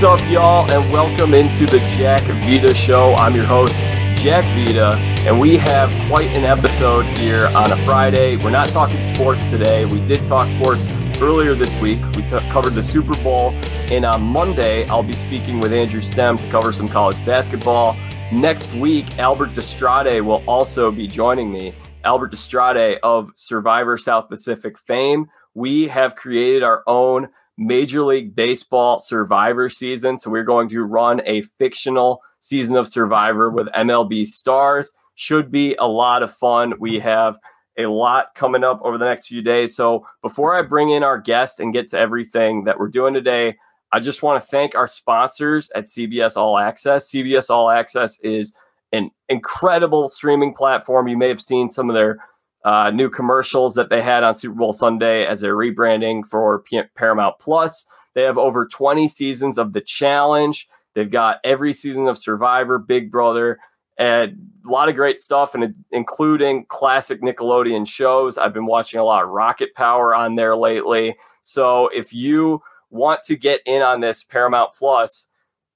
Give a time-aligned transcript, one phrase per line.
[0.00, 3.12] What's up, y'all, and welcome into the Jack Vita Show.
[3.16, 3.74] I'm your host,
[4.16, 4.96] Jack Vita,
[5.28, 8.38] and we have quite an episode here on a Friday.
[8.38, 9.84] We're not talking sports today.
[9.84, 10.80] We did talk sports
[11.20, 11.98] earlier this week.
[12.16, 13.50] We t- covered the Super Bowl,
[13.92, 17.94] and on Monday, I'll be speaking with Andrew Stem to cover some college basketball.
[18.32, 21.74] Next week, Albert Destrade will also be joining me.
[22.04, 25.28] Albert Destrade of Survivor South Pacific fame.
[25.52, 27.28] We have created our own
[27.60, 30.16] Major League Baseball Survivor season.
[30.16, 34.94] So we're going to run a fictional season of Survivor with MLB stars.
[35.14, 36.72] Should be a lot of fun.
[36.80, 37.38] We have
[37.76, 39.76] a lot coming up over the next few days.
[39.76, 43.58] So before I bring in our guest and get to everything that we're doing today,
[43.92, 47.10] I just want to thank our sponsors at CBS All Access.
[47.10, 48.54] CBS All Access is
[48.92, 51.08] an incredible streaming platform.
[51.08, 52.24] You may have seen some of their
[52.64, 56.82] uh, new commercials that they had on Super Bowl Sunday as they're rebranding for P-
[56.94, 57.86] Paramount Plus.
[58.14, 60.68] They have over 20 seasons of The Challenge.
[60.94, 63.58] They've got every season of Survivor, Big Brother,
[63.98, 68.38] and a lot of great stuff, and including classic Nickelodeon shows.
[68.38, 71.16] I've been watching a lot of Rocket Power on there lately.
[71.42, 75.28] So if you want to get in on this Paramount Plus,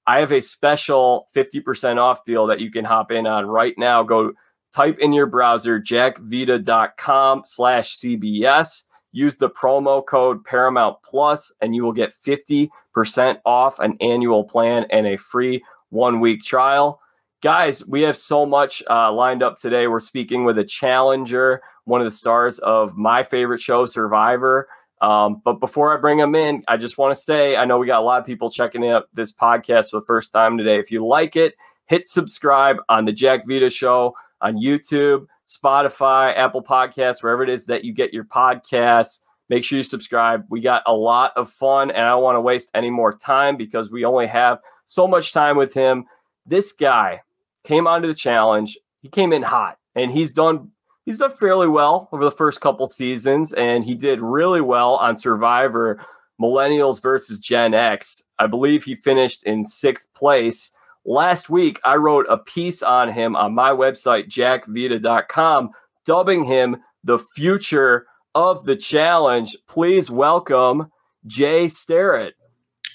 [0.07, 4.03] I have a special 50% off deal that you can hop in on right now.
[4.03, 4.33] Go
[4.75, 8.83] type in your browser jackvita.com slash CBS.
[9.13, 12.69] Use the promo code Paramount Plus, and you will get 50%
[13.45, 16.99] off an annual plan and a free one week trial.
[17.41, 19.87] Guys, we have so much uh, lined up today.
[19.87, 24.67] We're speaking with a challenger, one of the stars of my favorite show, Survivor.
[24.99, 27.87] Um, but before I bring them in, I just want to say I know we
[27.87, 30.79] got a lot of people checking out this podcast for the first time today.
[30.79, 31.53] If you like it,
[31.85, 37.65] hit subscribe on the Jack Vita Show on YouTube, Spotify, Apple Podcasts, wherever it is
[37.65, 39.21] that you get your podcasts.
[39.49, 40.43] Make sure you subscribe.
[40.49, 43.57] We got a lot of fun, and I don't want to waste any more time
[43.57, 46.05] because we only have so much time with him.
[46.45, 47.21] This guy
[47.63, 48.77] came onto the challenge.
[49.01, 50.71] He came in hot, and he's done
[51.05, 55.15] he's done fairly well over the first couple seasons, and he did really well on
[55.15, 56.03] Survivor
[56.41, 58.23] Millennials versus Gen X.
[58.39, 60.71] I believe he finished in sixth place.
[61.07, 65.69] Last week, I wrote a piece on him on my website, jackvita.com,
[66.03, 69.55] dubbing him the future of the challenge.
[69.67, 70.91] Please welcome
[71.27, 72.33] Jay Starrett.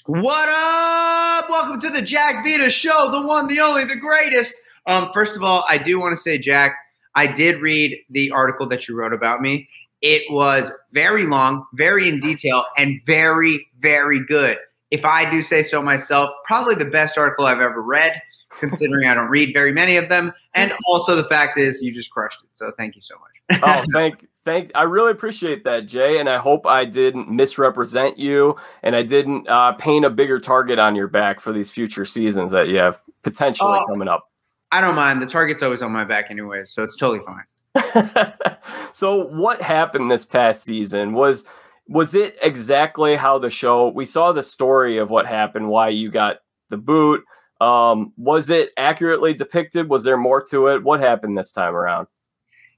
[0.07, 1.49] What up?
[1.49, 4.55] Welcome to the Jack Vita Show, the one, the only, the greatest.
[4.87, 6.75] Um, first of all, I do want to say, Jack,
[7.15, 9.69] I did read the article that you wrote about me.
[10.01, 14.57] It was very long, very in detail, and very, very good
[14.91, 18.21] if I do say so myself, probably the best article I've ever read,
[18.59, 20.33] considering I don't read very many of them.
[20.53, 22.49] And also the fact is you just crushed it.
[22.53, 23.61] So thank you so much.
[23.63, 26.19] oh, thank thank I really appreciate that, Jay.
[26.19, 30.77] And I hope I didn't misrepresent you and I didn't uh, paint a bigger target
[30.77, 34.29] on your back for these future seasons that you have potentially oh, coming up.
[34.73, 35.21] I don't mind.
[35.21, 37.43] The target's always on my back anyway, so it's totally fine.
[38.93, 41.45] so what happened this past season was
[41.91, 46.09] was it exactly how the show we saw the story of what happened why you
[46.09, 46.37] got
[46.69, 47.23] the boot.
[47.59, 49.89] Um, was it accurately depicted?
[49.89, 50.83] Was there more to it?
[50.83, 52.07] What happened this time around?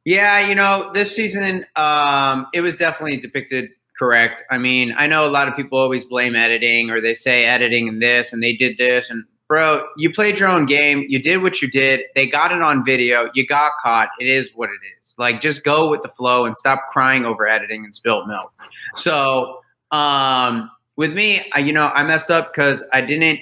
[0.04, 4.44] Yeah you know this season um, it was definitely depicted correct.
[4.50, 7.88] I mean i know a lot of people always blame editing or they say editing
[7.88, 11.44] and this and they did this and bro you played your own game you did
[11.44, 14.82] what you did they got it on video you got caught it is what it
[15.03, 18.52] is like, just go with the flow and stop crying over editing and spilt milk.
[18.96, 19.60] So,
[19.92, 23.40] um, with me, I, you know, I messed up because I didn't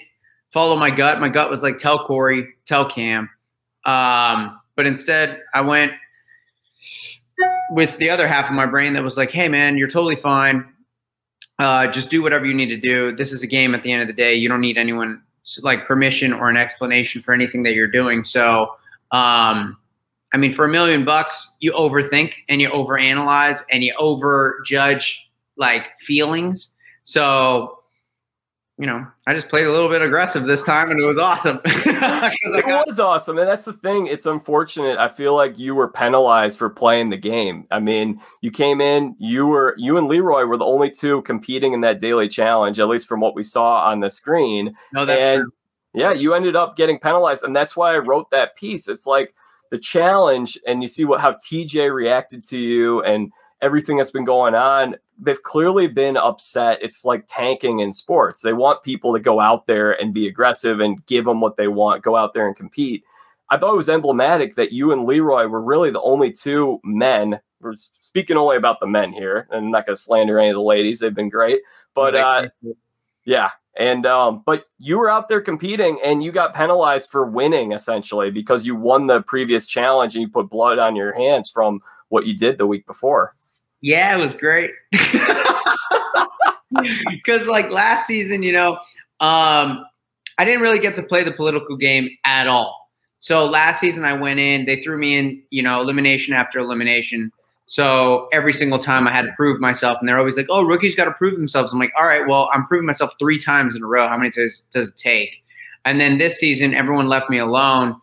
[0.51, 1.19] follow my gut.
[1.19, 3.29] My gut was like, tell Corey, tell Cam.
[3.85, 5.93] Um, but instead, I went
[7.71, 10.67] with the other half of my brain that was like, hey, man, you're totally fine.
[11.59, 13.11] Uh, just do whatever you need to do.
[13.11, 14.33] This is a game at the end of the day.
[14.33, 15.21] You don't need anyone
[15.61, 18.23] like permission or an explanation for anything that you're doing.
[18.23, 18.75] So,
[19.11, 19.77] um,
[20.33, 25.17] I mean, for a million bucks, you overthink and you overanalyze and you overjudge
[25.57, 26.69] like feelings.
[27.03, 27.79] So,
[28.77, 31.59] you know, I just played a little bit aggressive this time and it was awesome.
[31.65, 33.37] it got- was awesome.
[33.37, 34.07] And that's the thing.
[34.07, 34.97] It's unfortunate.
[34.97, 37.67] I feel like you were penalized for playing the game.
[37.69, 41.73] I mean, you came in, you were, you and Leroy were the only two competing
[41.73, 44.75] in that daily challenge, at least from what we saw on the screen.
[44.93, 45.53] No, that's and true.
[45.93, 47.43] Yeah, you ended up getting penalized.
[47.43, 48.87] And that's why I wrote that piece.
[48.87, 49.35] It's like,
[49.71, 53.31] the challenge and you see what how TJ reacted to you and
[53.61, 56.79] everything that's been going on, they've clearly been upset.
[56.81, 58.41] It's like tanking in sports.
[58.41, 61.67] They want people to go out there and be aggressive and give them what they
[61.67, 63.03] want, go out there and compete.
[63.49, 67.39] I thought it was emblematic that you and Leroy were really the only two men.
[67.59, 70.55] We're speaking only about the men here, and I'm not going to slander any of
[70.55, 70.99] the ladies.
[70.99, 71.59] They've been great,
[71.93, 72.47] but uh,
[73.25, 77.71] yeah, And um, but you were out there competing and you got penalized for winning
[77.71, 81.81] essentially because you won the previous challenge and you put blood on your hands from
[82.09, 83.33] what you did the week before.
[83.81, 84.71] Yeah, it was great.
[87.09, 88.73] Because like last season, you know,
[89.19, 89.85] um,
[90.37, 92.89] I didn't really get to play the political game at all.
[93.19, 97.31] So last season I went in, they threw me in, you know, elimination after elimination.
[97.71, 100.93] So every single time I had to prove myself, and they're always like, "Oh, rookies
[100.93, 103.81] got to prove themselves." I'm like, "All right, well, I'm proving myself three times in
[103.81, 104.09] a row.
[104.09, 105.41] How many times does it take?"
[105.85, 107.95] And then this season, everyone left me alone,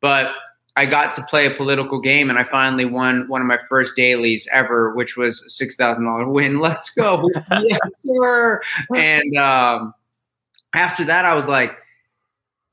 [0.00, 0.32] but
[0.74, 3.94] I got to play a political game, and I finally won one of my first
[3.94, 6.58] dailies ever, which was six thousand dollar win.
[6.62, 7.28] Let's go,
[7.60, 8.62] yes, sir!
[8.96, 9.92] And um,
[10.72, 11.76] after that, I was like,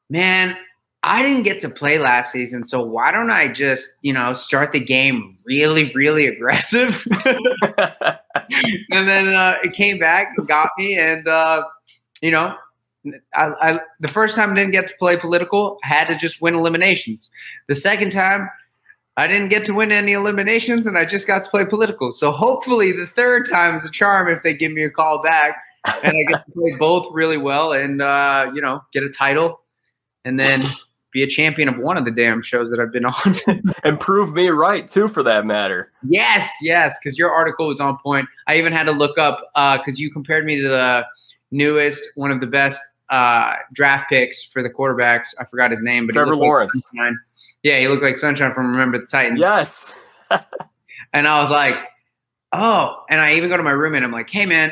[0.10, 0.56] man,
[1.04, 4.72] I didn't get to play last season, so why don't I just, you know, start
[4.72, 7.06] the game really, really aggressive?
[7.26, 11.64] and then uh, it came back and got me, and uh,
[12.22, 12.56] you know,
[13.36, 16.42] I, I, the first time I didn't get to play political, I had to just
[16.42, 17.30] win eliminations.
[17.68, 18.50] The second time,
[19.18, 22.12] I didn't get to win any eliminations, and I just got to play political.
[22.12, 25.58] So hopefully, the third time is a charm if they give me a call back,
[26.04, 29.62] and I get to play both really well, and uh, you know, get a title,
[30.26, 30.64] and then
[31.18, 33.40] be a champion of one of the damn shows that I've been on.
[33.84, 35.92] and prove me right too, for that matter.
[36.08, 38.28] Yes, yes, because your article was on point.
[38.46, 41.06] I even had to look up because uh, you compared me to the
[41.50, 42.80] newest, one of the best
[43.10, 45.30] uh, draft picks for the quarterbacks.
[45.40, 46.88] I forgot his name, but Trevor Lawrence.
[46.96, 47.14] Like
[47.64, 49.40] yeah, he looked like Sunshine from Remember the Titans.
[49.40, 49.92] Yes.
[51.14, 51.78] and I was like,
[52.54, 54.04] oh, and I even go to my roommate.
[54.04, 54.72] I'm like, hey man,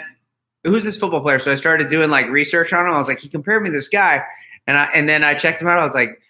[0.63, 1.39] who's this football player?
[1.39, 2.93] So I started doing like research on him.
[2.93, 4.23] I was like, he compared me to this guy,
[4.67, 5.79] and I and then I checked him out.
[5.79, 6.21] I was like,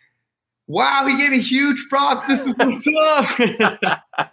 [0.67, 2.25] wow, he gave me huge props.
[2.25, 4.31] This is what's up.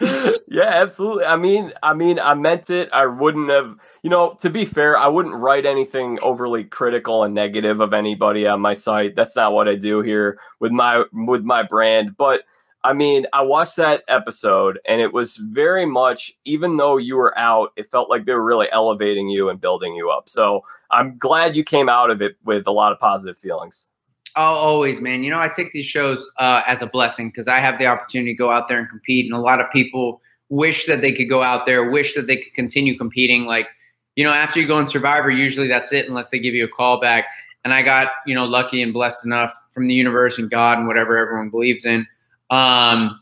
[0.48, 1.24] yeah, absolutely.
[1.24, 2.92] I mean, I mean, I meant it.
[2.92, 7.34] I wouldn't have, you know, to be fair, I wouldn't write anything overly critical and
[7.34, 9.16] negative of anybody on my site.
[9.16, 12.16] That's not what I do here with my with my brand.
[12.16, 12.42] But
[12.82, 17.36] I mean, I watched that episode and it was very much, even though you were
[17.38, 20.28] out, it felt like they were really elevating you and building you up.
[20.28, 23.88] So I'm glad you came out of it with a lot of positive feelings.
[24.36, 25.22] Oh, always, man.
[25.22, 28.32] You know, I take these shows uh, as a blessing because I have the opportunity
[28.32, 29.26] to go out there and compete.
[29.26, 32.36] And a lot of people wish that they could go out there, wish that they
[32.36, 33.44] could continue competing.
[33.44, 33.68] Like,
[34.16, 36.68] you know, after you go in Survivor, usually that's it unless they give you a
[36.68, 37.26] call back.
[37.64, 40.86] And I got, you know, lucky and blessed enough from the universe and God and
[40.86, 42.06] whatever everyone believes in
[42.50, 43.20] um,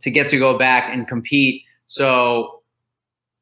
[0.00, 1.64] to get to go back and compete.
[1.86, 2.62] So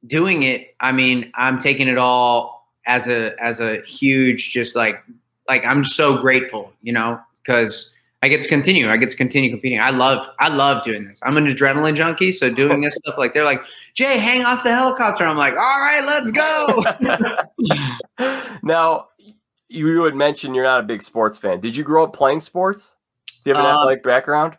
[0.06, 5.02] doing it, I mean, I'm taking it all as a as a huge just like
[5.48, 7.90] like I'm so grateful, you know, because
[8.22, 8.90] I get to continue.
[8.90, 9.80] I get to continue competing.
[9.80, 11.18] I love I love doing this.
[11.22, 13.62] I'm an adrenaline junkie, so doing this stuff like they're like,
[13.94, 15.24] Jay, hang off the helicopter.
[15.24, 16.30] I'm like, all right, let's
[18.18, 18.28] go.
[18.62, 19.08] now,
[19.68, 21.60] you had mentioned you're not a big sports fan.
[21.60, 22.96] Did you grow up playing sports?
[23.26, 24.56] Do you have an um, athletic background?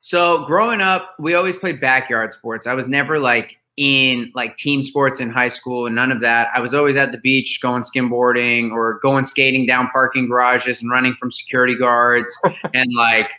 [0.00, 2.66] So growing up, we always played backyard sports.
[2.66, 6.48] I was never like in like team sports in high school and none of that.
[6.54, 10.90] I was always at the beach going skimboarding or going skating down parking garages and
[10.90, 12.36] running from security guards
[12.74, 13.30] and like,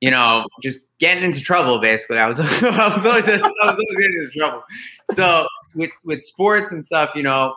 [0.00, 2.18] you know, just getting into trouble basically.
[2.18, 4.62] I was I was always I was always getting into trouble.
[5.12, 7.54] So with with sports and stuff, you know,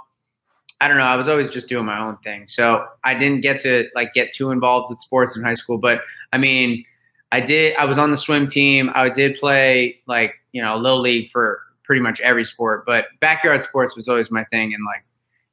[0.82, 2.48] I don't know, I was always just doing my own thing.
[2.48, 6.02] So I didn't get to like get too involved with sports in high school, but
[6.34, 6.84] I mean,
[7.32, 8.92] I did I was on the swim team.
[8.94, 11.62] I did play like, you know, little league for
[11.94, 14.74] pretty much every sport, but backyard sports was always my thing.
[14.74, 15.06] And like,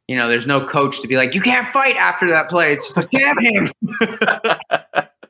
[0.08, 2.72] you know, there's no coach to be like, you can't fight after that play.
[2.72, 3.70] It's just like, damn him.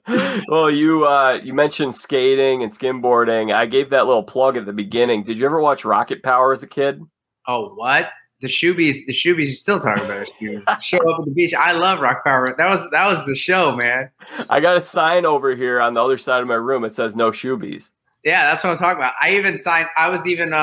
[0.49, 3.53] well, you uh, you mentioned skating and skimboarding.
[3.53, 5.25] I gave that little plug at the beginning.
[5.25, 7.03] Did you ever watch Rocket Power as a kid?
[7.49, 8.11] Oh, what?
[8.41, 10.63] The Shoobies, the Shoobies you still talking about it.
[10.81, 11.55] Show up at the beach.
[11.55, 12.55] I love Rock Power.
[12.57, 14.11] That was that was the show, man.
[14.49, 16.85] I got a sign over here on the other side of my room.
[16.85, 17.91] It says no Shoobies.
[18.25, 19.15] Yeah, that's what I'm talking about.
[19.21, 19.89] I even signed.
[19.97, 20.53] I was even.
[20.53, 20.57] uh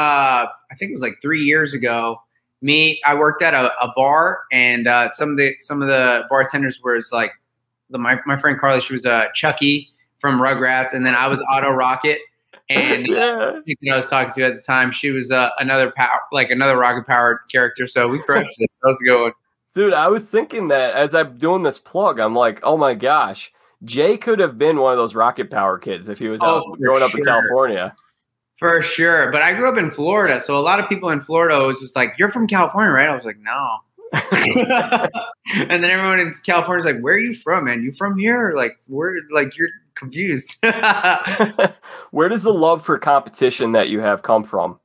[0.71, 2.21] I think it was like three years ago.
[2.61, 6.23] Me, I worked at a, a bar, and uh, some of the some of the
[6.29, 7.31] bartenders was like
[7.89, 8.81] the my my friend Carly.
[8.81, 12.19] She was a uh, Chuckie from Rugrats, and then I was Otto Rocket.
[12.69, 13.59] And yeah.
[13.93, 17.07] I was talking to at the time, she was uh, another power, like another rocket
[17.07, 17.87] powered character.
[17.87, 18.69] So we crushed it.
[18.81, 19.31] That was a good one.
[19.73, 23.51] Dude, I was thinking that as I'm doing this plug, I'm like, oh my gosh,
[23.83, 27.03] Jay could have been one of those rocket power kids if he was oh, growing
[27.03, 27.95] up in California.
[28.57, 29.31] For sure.
[29.31, 30.41] But I grew up in Florida.
[30.41, 33.09] So a lot of people in Florida was just like, You're from California, right?
[33.09, 33.77] I was like, No.
[35.53, 37.83] and then everyone in California is like, Where are you from, man?
[37.83, 38.53] You from here?
[38.55, 40.55] Like, where like you're confused.
[42.11, 44.79] where does the love for competition that you have come from?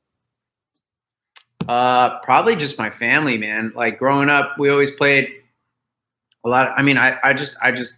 [1.67, 3.71] Uh probably just my family, man.
[3.75, 5.29] Like growing up, we always played
[6.45, 6.67] a lot.
[6.67, 7.93] Of, I mean, I, I just, I just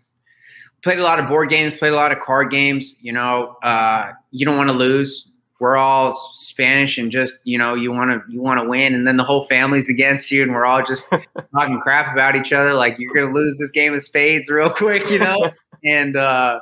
[0.85, 2.95] played a lot of board games, played a lot of card games.
[3.01, 5.27] You know, uh, you don't want to lose.
[5.59, 9.07] We're all Spanish, and just you know, you want to, you want to win, and
[9.07, 11.09] then the whole family's against you, and we're all just
[11.51, 15.09] talking crap about each other, like you're gonna lose this game of spades real quick,
[15.09, 15.51] you know,
[15.83, 16.59] and uh,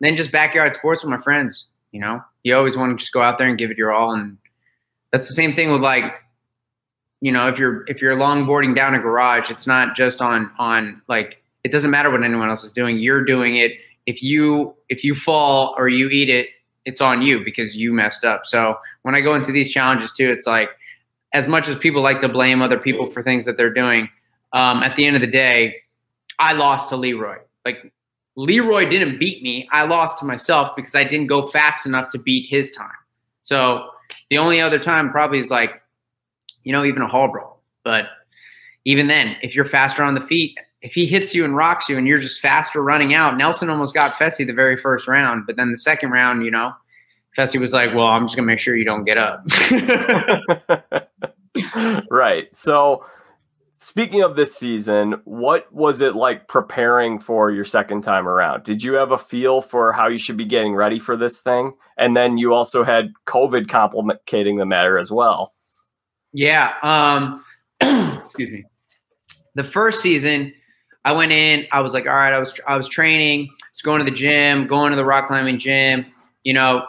[0.00, 1.66] then just backyard sports with my friends.
[1.90, 4.12] You know, you always want to just go out there and give it your all,
[4.12, 4.38] and
[5.10, 6.14] that's the same thing with like
[7.20, 11.00] you know if you're if you're longboarding down a garage it's not just on on
[11.08, 13.00] like it doesn't matter what anyone else is doing.
[13.00, 13.72] You're doing it.
[14.06, 16.46] If you if you fall or you eat it
[16.84, 18.46] it's on you because you messed up.
[18.46, 20.70] So when i go into these challenges too it's like
[21.32, 24.08] as much as people like to blame other people for things that they're doing
[24.52, 25.74] um, at the end of the day
[26.38, 27.38] i lost to leroy.
[27.64, 27.92] Like
[28.36, 29.68] leroy didn't beat me.
[29.72, 33.00] I lost to myself because i didn't go fast enough to beat his time.
[33.42, 33.90] So
[34.30, 35.82] the only other time probably is like
[36.62, 37.62] you know, even a hall brawl.
[37.84, 38.06] But
[38.84, 41.98] even then, if you're faster on the feet, if he hits you and rocks you
[41.98, 45.44] and you're just faster running out, Nelson almost got Fessy the very first round.
[45.44, 46.72] But then the second round, you know,
[47.36, 49.44] Fessy was like, well, I'm just going to make sure you don't get up.
[52.10, 52.54] right.
[52.54, 53.04] So,
[53.78, 58.62] speaking of this season, what was it like preparing for your second time around?
[58.62, 61.72] Did you have a feel for how you should be getting ready for this thing?
[61.98, 65.52] And then you also had COVID complicating the matter as well.
[66.32, 66.74] Yeah.
[66.80, 67.44] Um,
[68.20, 68.64] excuse me.
[69.56, 70.52] The first season,
[71.06, 71.66] I went in.
[71.70, 72.34] I was like, all right.
[72.34, 73.48] I was I was training.
[73.72, 76.04] Was going to the gym, going to the rock climbing gym.
[76.42, 76.86] You know,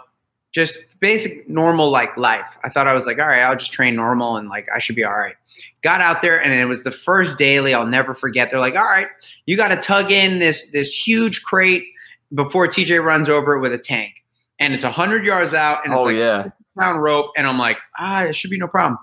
[0.51, 2.57] just basic normal like life.
[2.63, 4.95] I thought I was like, all right, I'll just train normal and like I should
[4.95, 5.35] be all right.
[5.83, 7.75] Got out there and it was the first daily.
[7.75, 8.49] I'll never forget.
[8.49, 9.07] They're like, all right,
[9.45, 11.85] you got to tug in this this huge crate
[12.33, 14.23] before TJ runs over it with a tank,
[14.59, 16.49] and it's hundred yards out, and it's oh, like yeah.
[16.77, 18.97] pound rope, and I'm like, ah, it should be no problem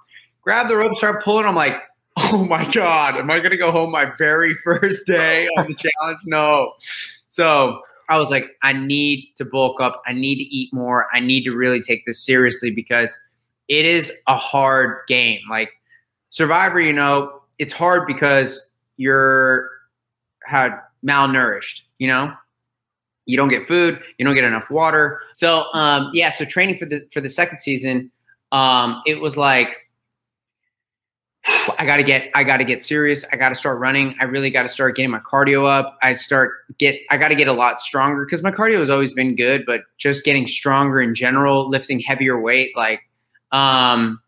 [0.44, 1.46] grab the rope, start pulling.
[1.46, 1.82] I'm like,
[2.16, 6.20] oh my God, am I to go home my very first day on the challenge?
[6.24, 6.72] No.
[7.30, 10.02] So I was like, I need to bulk up.
[10.06, 11.06] I need to eat more.
[11.12, 13.16] I need to really take this seriously because
[13.68, 15.40] it is a hard game.
[15.50, 15.70] Like
[16.28, 18.64] Survivor, you know, it's hard because
[18.96, 19.70] you're
[20.44, 20.72] had
[21.06, 22.32] malnourished, you know?
[23.26, 25.20] You don't get food, you don't get enough water.
[25.32, 28.10] So um yeah, so training for the for the second season,
[28.52, 29.83] um, it was like
[31.78, 33.24] I got to get I got to get serious.
[33.32, 34.16] I got to start running.
[34.20, 35.98] I really got to start getting my cardio up.
[36.02, 39.12] I start get I got to get a lot stronger cuz my cardio has always
[39.12, 43.00] been good, but just getting stronger in general, lifting heavier weight like
[43.52, 44.20] um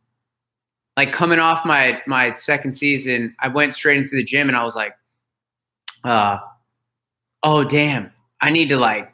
[0.96, 4.64] like coming off my my second season, I went straight into the gym and I
[4.64, 4.94] was like
[6.04, 6.38] uh
[7.42, 8.12] oh damn.
[8.40, 9.12] I need to like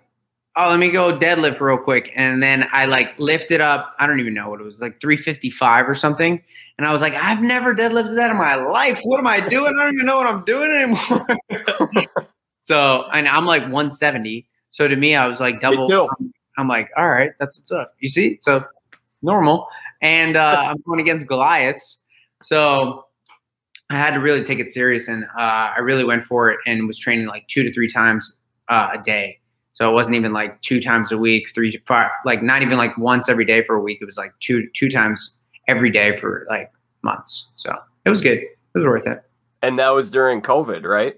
[0.56, 2.12] oh, let me go deadlift real quick.
[2.14, 5.88] And then I like lifted up, I don't even know what it was, like 355
[5.88, 6.42] or something.
[6.82, 8.98] And I was like, I've never deadlifted that in my life.
[9.04, 9.72] What am I doing?
[9.78, 12.04] I don't even know what I'm doing anymore.
[12.64, 14.48] so, and I'm like 170.
[14.72, 16.08] So to me, I was like double.
[16.18, 17.94] I'm, I'm, like, all right, that's what's up.
[18.00, 18.40] You see?
[18.42, 18.64] So
[19.22, 19.68] normal.
[20.00, 21.98] And uh, I'm going against Goliaths.
[22.42, 23.04] So
[23.88, 25.06] I had to really take it serious.
[25.06, 28.38] And uh, I really went for it and was training like two to three times
[28.68, 29.38] uh, a day.
[29.74, 32.98] So it wasn't even like two times a week, three, five, like not even like
[32.98, 33.98] once every day for a week.
[34.02, 35.36] It was like two, two times
[35.68, 36.70] every day for like
[37.02, 37.46] months.
[37.56, 38.38] So it was good.
[38.38, 39.22] It was worth it.
[39.62, 41.16] And that was during COVID, right?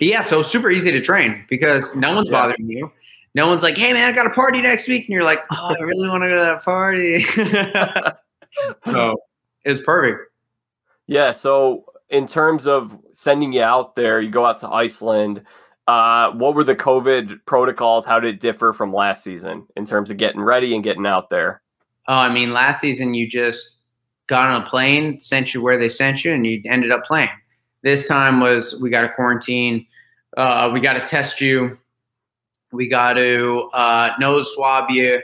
[0.00, 0.22] Yeah.
[0.22, 2.42] So super easy to train because no one's yeah.
[2.42, 2.90] bothering you.
[3.34, 5.04] No one's like, hey, man, I got a party next week.
[5.06, 7.22] And you're like, oh, I really want to go to that party.
[8.84, 9.16] so
[9.64, 10.30] it was perfect.
[11.06, 11.32] Yeah.
[11.32, 15.42] So, in terms of sending you out there, you go out to Iceland.
[15.88, 18.06] Uh, what were the COVID protocols?
[18.06, 21.28] How did it differ from last season in terms of getting ready and getting out
[21.28, 21.60] there?
[22.06, 23.73] Oh, I mean, last season you just
[24.26, 27.30] got on a plane, sent you where they sent you, and you ended up playing.
[27.82, 29.86] This time was we got to quarantine,
[30.36, 31.78] uh, we got to test you,
[32.72, 35.20] we got to uh, nose swab you,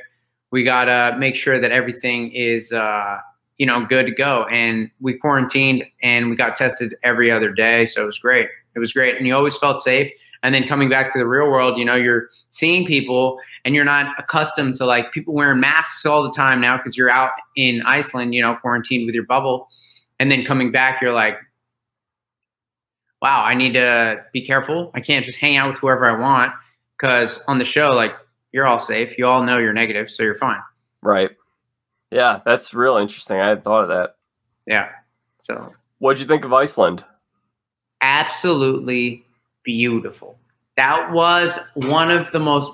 [0.50, 3.19] we got to make sure that everything is uh,
[3.59, 4.47] you know good to go.
[4.50, 8.49] And we quarantined and we got tested every other day, so it was great.
[8.75, 10.11] It was great, and you always felt safe.
[10.42, 13.85] And then coming back to the real world, you know, you're seeing people and you're
[13.85, 17.82] not accustomed to like people wearing masks all the time now because you're out in
[17.82, 19.68] Iceland, you know, quarantined with your bubble.
[20.18, 21.38] And then coming back, you're like,
[23.20, 24.90] wow, I need to be careful.
[24.94, 26.52] I can't just hang out with whoever I want
[26.99, 28.14] because on the show, like,
[28.52, 29.16] you're all safe.
[29.18, 30.61] You all know you're negative, so you're fine.
[31.02, 31.30] Right.
[32.11, 33.38] Yeah, that's real interesting.
[33.38, 34.16] I had thought of that.
[34.66, 34.88] Yeah.
[35.42, 37.04] So, what'd you think of Iceland?
[38.00, 39.25] Absolutely
[39.62, 40.38] beautiful.
[40.76, 42.73] That was one of the most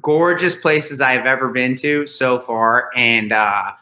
[0.00, 2.90] gorgeous places I've ever been to so far.
[2.96, 3.72] And uh,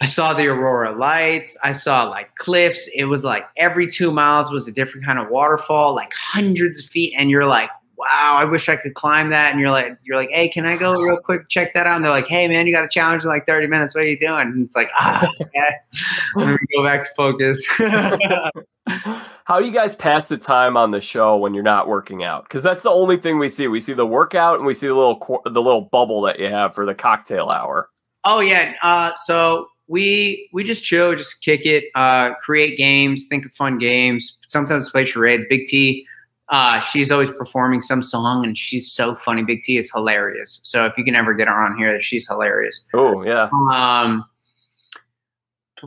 [0.00, 1.56] I saw the aurora lights.
[1.62, 2.88] I saw like cliffs.
[2.94, 6.86] It was like every two miles was a different kind of waterfall, like hundreds of
[6.86, 7.14] feet.
[7.16, 9.52] And you're like, wow, I wish I could climb that.
[9.52, 11.96] And you're like, you're like, hey, can I go real quick check that out?
[11.96, 13.94] And they're like, hey man, you got a challenge in like 30 minutes.
[13.94, 14.40] What are you doing?
[14.40, 15.60] And it's like, ah, okay.
[16.36, 17.66] Let me go back to focus.
[19.44, 22.44] How do you guys pass the time on the show when you're not working out?
[22.44, 23.66] Because that's the only thing we see.
[23.68, 26.74] We see the workout and we see the little the little bubble that you have
[26.74, 27.90] for the cocktail hour.
[28.24, 28.74] Oh yeah.
[28.82, 33.78] Uh, so we we just chill, just kick it, uh, create games, think of fun
[33.78, 34.36] games.
[34.46, 35.44] Sometimes play charades.
[35.48, 36.06] Big T,
[36.48, 39.42] uh, she's always performing some song, and she's so funny.
[39.42, 40.60] Big T is hilarious.
[40.62, 42.80] So if you can ever get her on here, she's hilarious.
[42.94, 43.48] Oh yeah.
[43.70, 44.24] Um,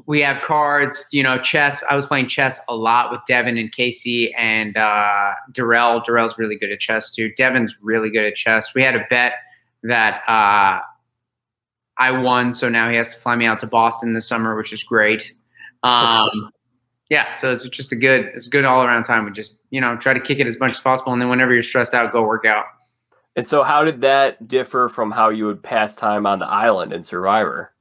[0.06, 1.84] we have cards, you know, chess.
[1.89, 6.01] I was playing chess a lot with Devin and Casey and uh, Darrell.
[6.01, 7.32] Darrell's really good at chess too.
[7.36, 8.74] Devin's really good at chess.
[8.74, 9.34] We had a bet
[9.84, 10.82] that uh,
[11.98, 14.74] I won, so now he has to fly me out to Boston this summer, which
[14.74, 15.34] is great.
[15.84, 16.51] Um,
[17.10, 19.25] yeah, so it's just a good, it's good all around time.
[19.25, 21.54] We just, you know, try to kick it as much as possible, and then whenever
[21.54, 22.66] you're stressed out, go work out.
[23.36, 26.92] And so, how did that differ from how you would pass time on the island
[26.92, 27.72] in Survivor?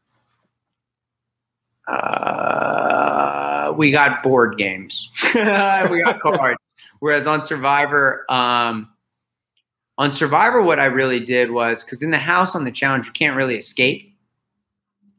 [1.86, 5.08] Uh, we got board games.
[5.34, 6.68] we got cards.
[7.00, 8.88] Whereas on Survivor, um,
[9.98, 13.12] on Survivor, what I really did was because in the house on the challenge, you
[13.12, 14.14] can't really escape.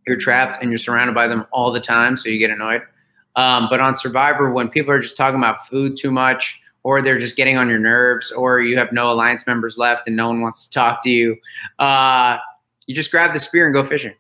[0.06, 2.82] You're trapped and you're surrounded by them all the time, so you get annoyed.
[3.36, 7.20] Um, but on Survivor, when people are just talking about food too much, or they're
[7.20, 10.42] just getting on your nerves, or you have no alliance members left and no one
[10.42, 11.36] wants to talk to you,
[11.80, 12.38] uh,
[12.86, 14.14] you just grab the spear and go fishing.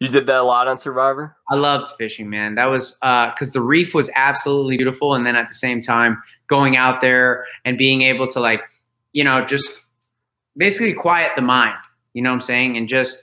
[0.00, 1.36] You did that a lot on Survivor.
[1.50, 2.54] I loved fishing, man.
[2.54, 6.22] That was because uh, the reef was absolutely beautiful, and then at the same time,
[6.46, 8.60] going out there and being able to like
[9.14, 9.80] you know, just
[10.58, 11.78] basically quiet the mind,
[12.12, 12.76] you know what I'm saying?
[12.76, 13.22] And just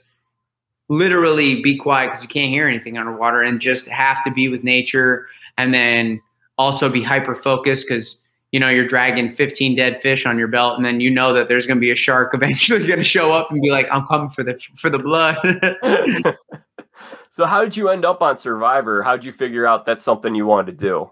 [0.88, 4.64] literally be quiet because you can't hear anything underwater and just have to be with
[4.64, 6.20] nature and then
[6.58, 8.18] also be hyper focused because
[8.52, 11.48] you know you're dragging 15 dead fish on your belt and then you know that
[11.48, 14.06] there's going to be a shark eventually going to show up and be like i'm
[14.06, 15.36] coming for the for the blood
[17.30, 20.34] so how did you end up on survivor how did you figure out that's something
[20.34, 21.10] you wanted to do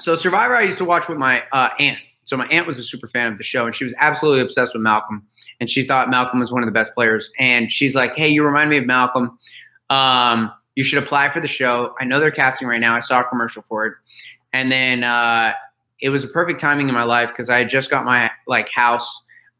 [0.00, 2.82] so survivor i used to watch with my uh, aunt so my aunt was a
[2.82, 5.26] super fan of the show, and she was absolutely obsessed with Malcolm.
[5.60, 7.30] And she thought Malcolm was one of the best players.
[7.38, 9.38] And she's like, "Hey, you remind me of Malcolm.
[9.90, 11.94] Um, you should apply for the show.
[12.00, 12.94] I know they're casting right now.
[12.96, 13.94] I saw a commercial for it,
[14.52, 15.52] and then uh,
[16.02, 18.68] it was a perfect timing in my life because I had just got my like
[18.74, 19.08] house.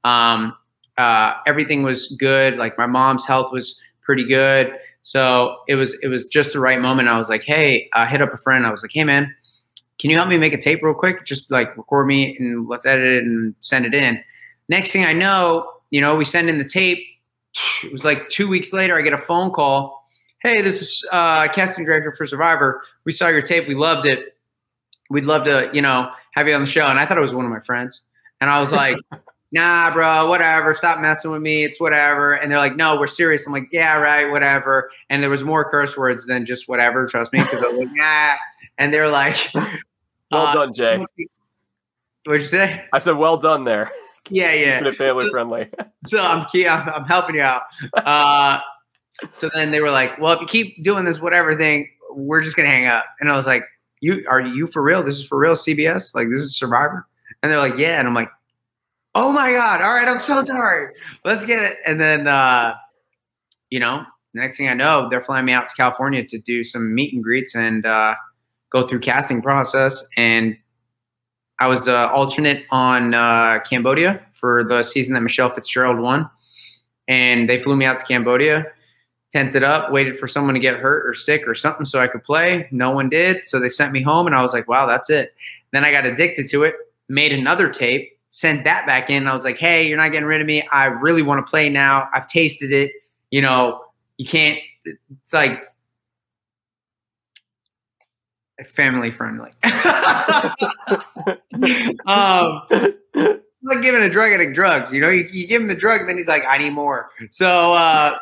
[0.04, 0.54] Um,
[0.98, 2.56] uh, everything was good.
[2.56, 4.76] Like my mom's health was pretty good.
[5.04, 7.08] So it was it was just the right moment.
[7.08, 8.66] I was like, hey, I hit up a friend.
[8.66, 9.32] I was like, hey man,
[10.00, 11.24] can you help me make a tape real quick?
[11.24, 14.22] Just like record me and let's edit it and send it in.
[14.68, 16.98] Next thing I know, you know, we send in the tape.
[17.84, 20.08] It was like two weeks later, I get a phone call.
[20.40, 22.82] Hey, this is uh, casting director for Survivor.
[23.04, 23.68] We saw your tape.
[23.68, 24.36] We loved it.
[25.08, 26.86] We'd love to, you know, have you on the show.
[26.86, 28.00] And I thought it was one of my friends.
[28.40, 28.96] And I was like,
[29.52, 30.74] nah, bro, whatever.
[30.74, 31.64] Stop messing with me.
[31.64, 32.34] It's whatever.
[32.34, 33.46] And they're like, no, we're serious.
[33.46, 34.90] I'm like, yeah, right, whatever.
[35.10, 37.06] And there was more curse words than just whatever.
[37.06, 38.34] Trust me, because I was like, nah.
[38.78, 41.04] And they're like, well uh, done, Jay.
[42.24, 42.84] What'd you say?
[42.92, 43.90] I said, well done there.
[44.30, 44.92] Yeah, yeah.
[44.92, 45.68] Family so, friendly.
[46.06, 47.62] so I'm, I'm, I'm helping you out.
[47.94, 48.60] Uh,
[49.34, 52.56] so then they were like, well, if you keep doing this whatever thing, we're just
[52.56, 53.04] gonna hang up.
[53.20, 53.64] And I was like,
[54.02, 55.02] you are you for real?
[55.02, 56.14] This is for real, CBS?
[56.14, 57.08] Like this is Survivor?
[57.42, 57.98] And they're like, yeah.
[57.98, 58.28] And I'm like,
[59.14, 60.94] oh my god, all right, I'm so sorry.
[61.24, 61.78] Let's get it.
[61.86, 62.74] And then, uh,
[63.70, 66.94] you know, next thing I know, they're flying me out to California to do some
[66.94, 67.86] meet and greets and.
[67.86, 68.14] Uh,
[68.72, 70.04] go through casting process.
[70.16, 70.56] And
[71.60, 76.28] I was uh, alternate on uh, Cambodia for the season that Michelle Fitzgerald won.
[77.06, 78.64] And they flew me out to Cambodia,
[79.32, 82.22] tented up, waited for someone to get hurt or sick or something so I could
[82.22, 82.68] play.
[82.70, 83.44] No one did.
[83.44, 85.34] So they sent me home and I was like, wow, that's it.
[85.72, 86.74] Then I got addicted to it,
[87.08, 89.26] made another tape, sent that back in.
[89.26, 90.66] I was like, hey, you're not getting rid of me.
[90.70, 92.08] I really want to play now.
[92.14, 92.92] I've tasted it.
[93.30, 93.82] You know,
[94.18, 95.62] you can't, it's like
[98.74, 99.50] family friendly.
[102.06, 102.62] um,
[103.62, 104.92] like giving a drug addict drugs.
[104.92, 107.10] You know, you, you, give him the drug, then he's like, I need more.
[107.30, 108.18] So uh,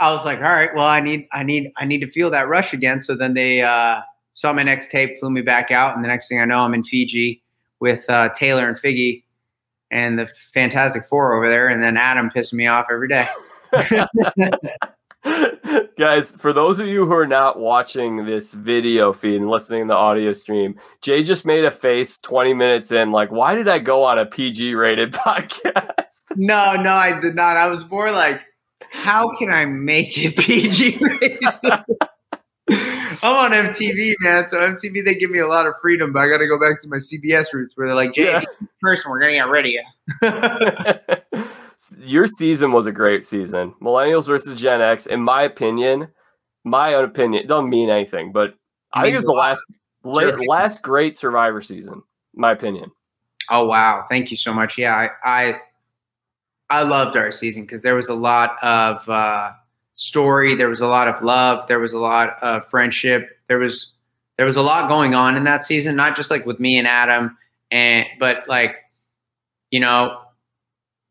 [0.00, 2.48] I was like, all right, well, I need, I need, I need to feel that
[2.48, 3.00] rush again.
[3.00, 4.00] So then they uh,
[4.34, 6.74] saw my next tape, flew me back out, and the next thing I know, I'm
[6.74, 7.42] in Fiji
[7.80, 9.22] with uh, Taylor and Figgy
[9.90, 13.28] and the Fantastic Four over there, and then Adam pissing me off every day.
[15.96, 19.88] Guys, for those of you who are not watching this video feed and listening to
[19.88, 23.78] the audio stream, Jay just made a face 20 minutes in, like, why did I
[23.78, 26.24] go on a PG rated podcast?
[26.36, 27.56] No, no, I did not.
[27.56, 28.42] I was more like,
[28.94, 30.98] how can I make it PG
[33.22, 34.46] I'm on MTV, man.
[34.46, 36.80] So MTV, they give me a lot of freedom, but I got to go back
[36.82, 38.44] to my CBS roots where they're like, Jay, yeah.
[38.80, 41.98] person, we're going to get rid of you.
[42.06, 43.74] Your season was a great season.
[43.82, 46.08] Millennials versus Gen X, in my opinion,
[46.64, 48.54] my own opinion, doesn't mean anything, but
[48.92, 49.62] I think it's the last
[50.02, 52.02] late, last great Survivor season,
[52.34, 52.90] my opinion.
[53.50, 54.78] Oh wow, thank you so much.
[54.78, 55.60] Yeah, I I,
[56.70, 59.52] I loved our season because there was a lot of uh,
[59.96, 63.92] story, there was a lot of love, there was a lot of friendship, there was
[64.36, 66.88] there was a lot going on in that season, not just like with me and
[66.88, 67.36] Adam,
[67.70, 68.76] and but like
[69.70, 70.20] you know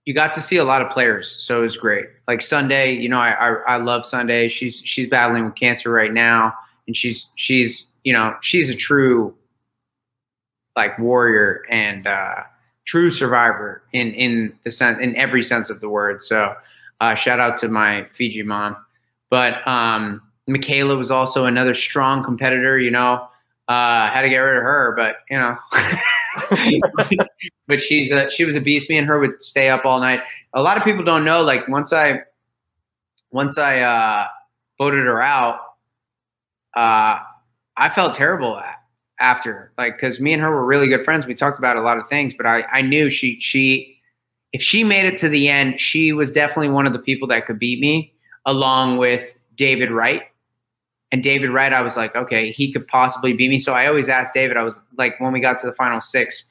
[0.05, 2.05] you got to see a lot of players, so it was great.
[2.27, 4.49] Like Sunday, you know, I, I I, love Sunday.
[4.49, 6.53] She's she's battling with cancer right now,
[6.87, 9.33] and she's she's you know she's a true
[10.75, 12.43] like warrior and uh,
[12.85, 16.23] true survivor in in the sense in every sense of the word.
[16.23, 16.55] So
[17.01, 18.77] uh, shout out to my Fiji mom,
[19.29, 22.77] but um, Michaela was also another strong competitor.
[22.77, 23.27] You know,
[23.67, 25.57] uh, had to get rid of her, but you know.
[27.67, 28.89] but she's a, she was a beast.
[28.89, 30.21] Me and her would stay up all night.
[30.53, 31.41] A lot of people don't know.
[31.43, 32.21] Like once I
[33.31, 34.27] once I uh,
[34.77, 35.59] voted her out,
[36.75, 37.19] uh,
[37.77, 38.61] I felt terrible
[39.19, 39.71] after.
[39.77, 41.25] Like because me and her were really good friends.
[41.25, 43.97] We talked about a lot of things, but I I knew she she
[44.53, 47.47] if she made it to the end, she was definitely one of the people that
[47.47, 48.13] could beat me,
[48.45, 50.23] along with David Wright.
[51.11, 53.59] And David Wright, I was like, okay, he could possibly beat me.
[53.59, 56.43] So I always asked David, I was like, when we got to the final six,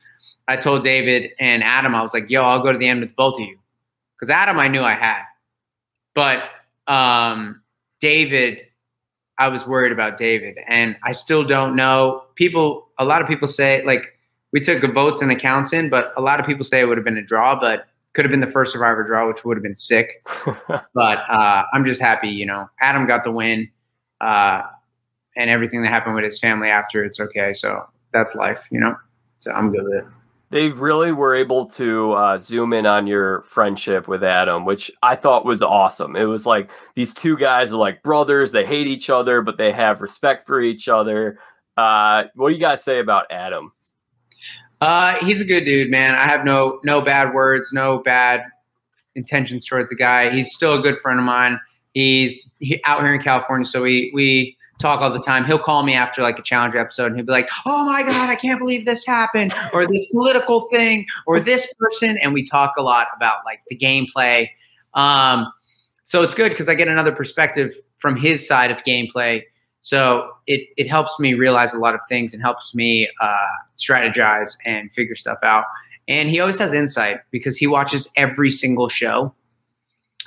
[0.49, 3.15] I told David and Adam, I was like, yo, I'll go to the end with
[3.17, 3.59] both of you.
[4.17, 5.23] Because Adam, I knew I had.
[6.15, 6.45] But
[6.87, 7.63] um,
[8.01, 8.61] David,
[9.43, 10.57] I was worried about David.
[10.69, 12.23] And I still don't know.
[12.37, 14.17] People, a lot of people say, like,
[14.53, 17.05] we took votes and accounts in, but a lot of people say it would have
[17.05, 19.75] been a draw, but could have been the first survivor draw, which would have been
[19.75, 20.25] sick.
[20.95, 22.71] but uh, I'm just happy, you know.
[22.81, 23.69] Adam got the win
[24.21, 24.63] uh,
[25.37, 27.53] and everything that happened with his family after, it's okay.
[27.53, 28.95] So that's life, you know.
[29.39, 30.22] So I'm good with it.
[30.53, 35.17] They really were able to uh, zoom in on your friendship with Adam, which I
[35.17, 36.15] thought was awesome.
[36.15, 38.53] It was like these two guys are like brothers.
[38.53, 41.39] They hate each other, but they have respect for each other.
[41.79, 43.73] Uh, what do you guys say about Adam?
[44.83, 46.15] Uh, he's a good dude, man.
[46.15, 48.43] I have no no bad words, no bad
[49.15, 50.29] intentions towards the guy.
[50.29, 51.59] He's still a good friend of mine.
[51.95, 55.45] He's he, out here in California, so we we talk all the time.
[55.45, 58.29] He'll call me after like a challenge episode, and he'll be like, "Oh my god,
[58.29, 62.75] I can't believe this happened," or this political thing, or this person, and we talk
[62.77, 64.49] a lot about like the gameplay.
[64.95, 65.51] Um,
[66.05, 69.43] so it's good because I get another perspective from his side of gameplay.
[69.81, 73.37] So it it helps me realize a lot of things and helps me uh,
[73.79, 75.65] strategize and figure stuff out.
[76.09, 79.35] And he always has insight because he watches every single show.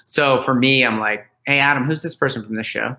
[0.05, 2.95] So for me, I'm like, hey, Adam, who's this person from this show?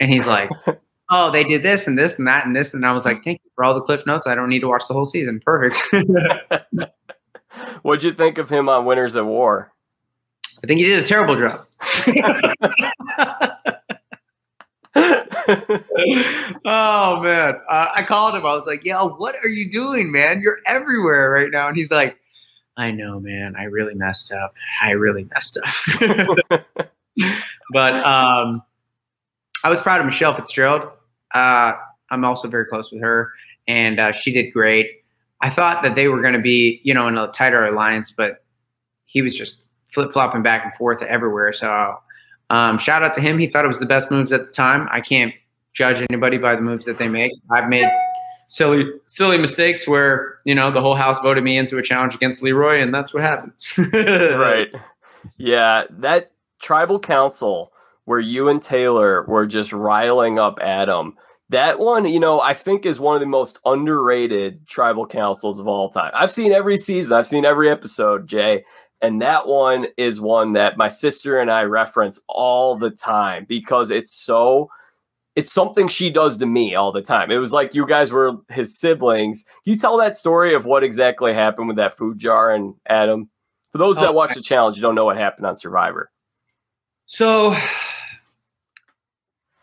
[0.00, 0.50] And he's like,
[1.10, 2.74] oh, they did this and this and that and this.
[2.74, 4.26] And I was like, thank you for all the cliff notes.
[4.26, 5.40] I don't need to watch the whole season.
[5.44, 5.76] Perfect.
[7.82, 9.72] What'd you think of him on Winners at War?
[10.62, 11.66] I think he did a terrible job.
[16.64, 18.44] oh man, uh, I called him.
[18.44, 20.40] I was like, "Yo, what are you doing, man?
[20.42, 22.16] You're everywhere right now." And he's like,
[22.76, 23.54] "I know, man.
[23.56, 24.54] I really messed up.
[24.82, 26.38] I really messed up."
[27.72, 28.62] but um,
[29.62, 30.90] I was proud of Michelle Fitzgerald.
[31.32, 31.74] Uh,
[32.10, 33.32] I'm also very close with her,
[33.66, 34.90] and uh, she did great.
[35.40, 38.42] I thought that they were going to be, you know, in a tighter alliance, but
[39.06, 39.62] he was just
[39.92, 41.52] flip flopping back and forth everywhere.
[41.52, 41.96] So,
[42.50, 43.38] um, shout out to him.
[43.38, 44.88] He thought it was the best moves at the time.
[44.90, 45.32] I can't
[45.74, 47.32] judge anybody by the moves that they make.
[47.50, 47.88] I've made
[48.48, 52.42] silly, silly mistakes where you know the whole house voted me into a challenge against
[52.42, 53.78] Leroy, and that's what happens.
[53.92, 54.74] right.
[55.36, 57.72] Yeah, that tribal council
[58.08, 61.14] where you and Taylor were just riling up Adam.
[61.50, 65.68] That one, you know, I think is one of the most underrated tribal councils of
[65.68, 66.10] all time.
[66.14, 68.64] I've seen every season, I've seen every episode, Jay.
[69.02, 73.90] And that one is one that my sister and I reference all the time because
[73.90, 74.70] it's so
[75.36, 77.30] it's something she does to me all the time.
[77.30, 79.44] It was like you guys were his siblings.
[79.64, 83.28] Can you tell that story of what exactly happened with that food jar and Adam?
[83.70, 86.10] For those that oh, watch the challenge, you don't know what happened on Survivor.
[87.04, 87.56] So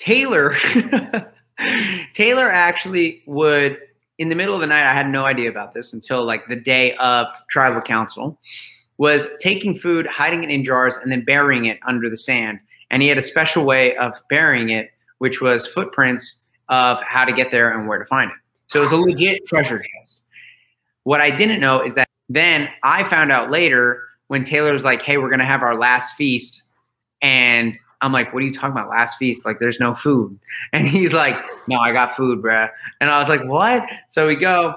[0.06, 0.56] Taylor,
[2.14, 3.80] Taylor actually would
[4.20, 4.88] in the middle of the night.
[4.88, 8.40] I had no idea about this until like the day of tribal council.
[8.98, 12.60] Was taking food, hiding it in jars, and then burying it under the sand.
[12.92, 16.40] And he had a special way of burying it, which was footprints
[16.70, 18.38] of how to get there and where to find it.
[18.68, 20.22] So it was a legit treasure chest.
[21.04, 25.02] What I didn't know is that then I found out later when Taylor was like,
[25.02, 26.62] "Hey, we're gonna have our last feast,"
[27.22, 28.88] And I'm like, what are you talking about?
[28.88, 29.46] Last feast?
[29.46, 30.38] Like, there's no food.
[30.74, 31.36] And he's like,
[31.68, 32.70] no, I got food, bruh.
[33.00, 33.86] And I was like, what?
[34.10, 34.76] So we go,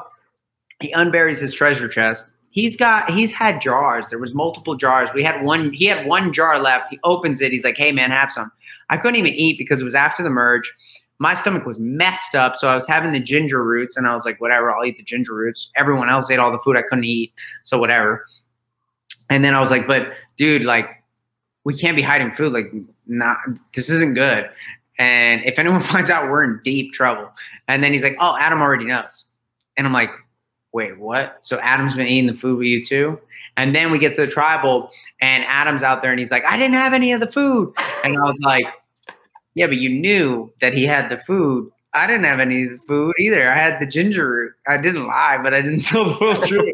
[0.81, 2.25] he unburies his treasure chest.
[2.51, 4.05] He's got, he's had jars.
[4.09, 5.11] There was multiple jars.
[5.13, 6.91] We had one, he had one jar left.
[6.91, 7.53] He opens it.
[7.53, 8.51] He's like, hey, man, have some.
[8.91, 10.73] I couldn't even eat because it was after the merge.
[11.19, 12.57] My stomach was messed up.
[12.57, 15.03] So I was having the ginger roots and I was like, whatever, I'll eat the
[15.03, 15.69] ginger roots.
[15.77, 17.33] Everyone else ate all the food I couldn't eat.
[17.65, 18.25] So whatever.
[19.29, 20.89] And then I was like, but dude, like,
[21.65, 22.53] we can't be hiding food.
[22.53, 22.73] Like,
[23.09, 23.39] not
[23.75, 24.51] this isn't good.
[24.99, 27.31] And if anyone finds out, we're in deep trouble.
[27.67, 29.25] And then he's like, oh, Adam already knows.
[29.77, 30.11] And I'm like,
[30.73, 31.39] wait, what?
[31.43, 33.21] So Adam's been eating the food with you too?
[33.57, 34.91] And then we get to the tribal,
[35.21, 37.75] and Adam's out there, and he's like, I didn't have any of the food.
[38.05, 38.67] And I was like,
[39.55, 41.69] yeah, but you knew that he had the food.
[41.93, 43.51] I didn't have any of the food either.
[43.51, 44.53] I had the ginger root.
[44.69, 46.73] I didn't lie, but I didn't tell the full truth.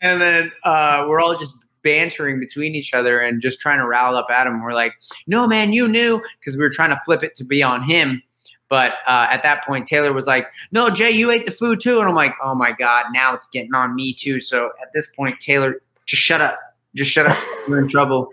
[0.00, 4.16] and then uh, we're all just bantering between each other and just trying to rile
[4.16, 4.62] up Adam.
[4.62, 4.94] We're like,
[5.26, 8.22] no, man, you knew because we were trying to flip it to be on him.
[8.68, 11.98] But uh, at that point, Taylor was like, no, Jay, you ate the food too.
[11.98, 14.40] And I'm like, oh my God, now it's getting on me too.
[14.40, 16.58] So at this point, Taylor, just shut up.
[16.94, 17.38] Just shut up.
[17.68, 18.30] We're in trouble.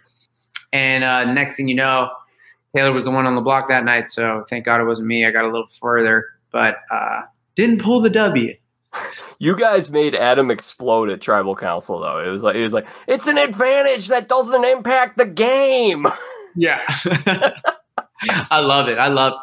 [0.72, 2.10] And uh, next thing you know,
[2.74, 4.10] Taylor was the one on the block that night.
[4.10, 5.26] So thank God it wasn't me.
[5.26, 7.24] I got a little further, but uh,
[7.56, 8.56] didn't pull the W.
[9.40, 12.20] You guys made Adam explode at tribal council though.
[12.20, 16.08] It was like it was like it's an advantage that doesn't impact the game.
[16.56, 16.82] Yeah.
[18.50, 18.98] I love it.
[18.98, 19.34] I love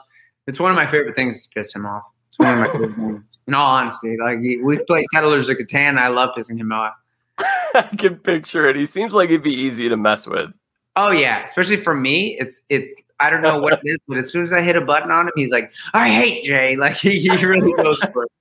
[0.49, 2.03] it's one of my favorite things to piss him off.
[2.29, 3.39] It's one of my favorite things.
[3.47, 6.95] In all honesty, like we play Settlers of Catan, I love pissing him off.
[7.39, 8.77] I can picture it.
[8.77, 10.51] He seems like he'd be easy to mess with.
[10.97, 14.31] Oh yeah, especially for me, it's it's I don't know what it is, but as
[14.31, 17.21] soon as I hit a button on him, he's like, "I hate Jay." Like he,
[17.21, 18.33] he really goes for it.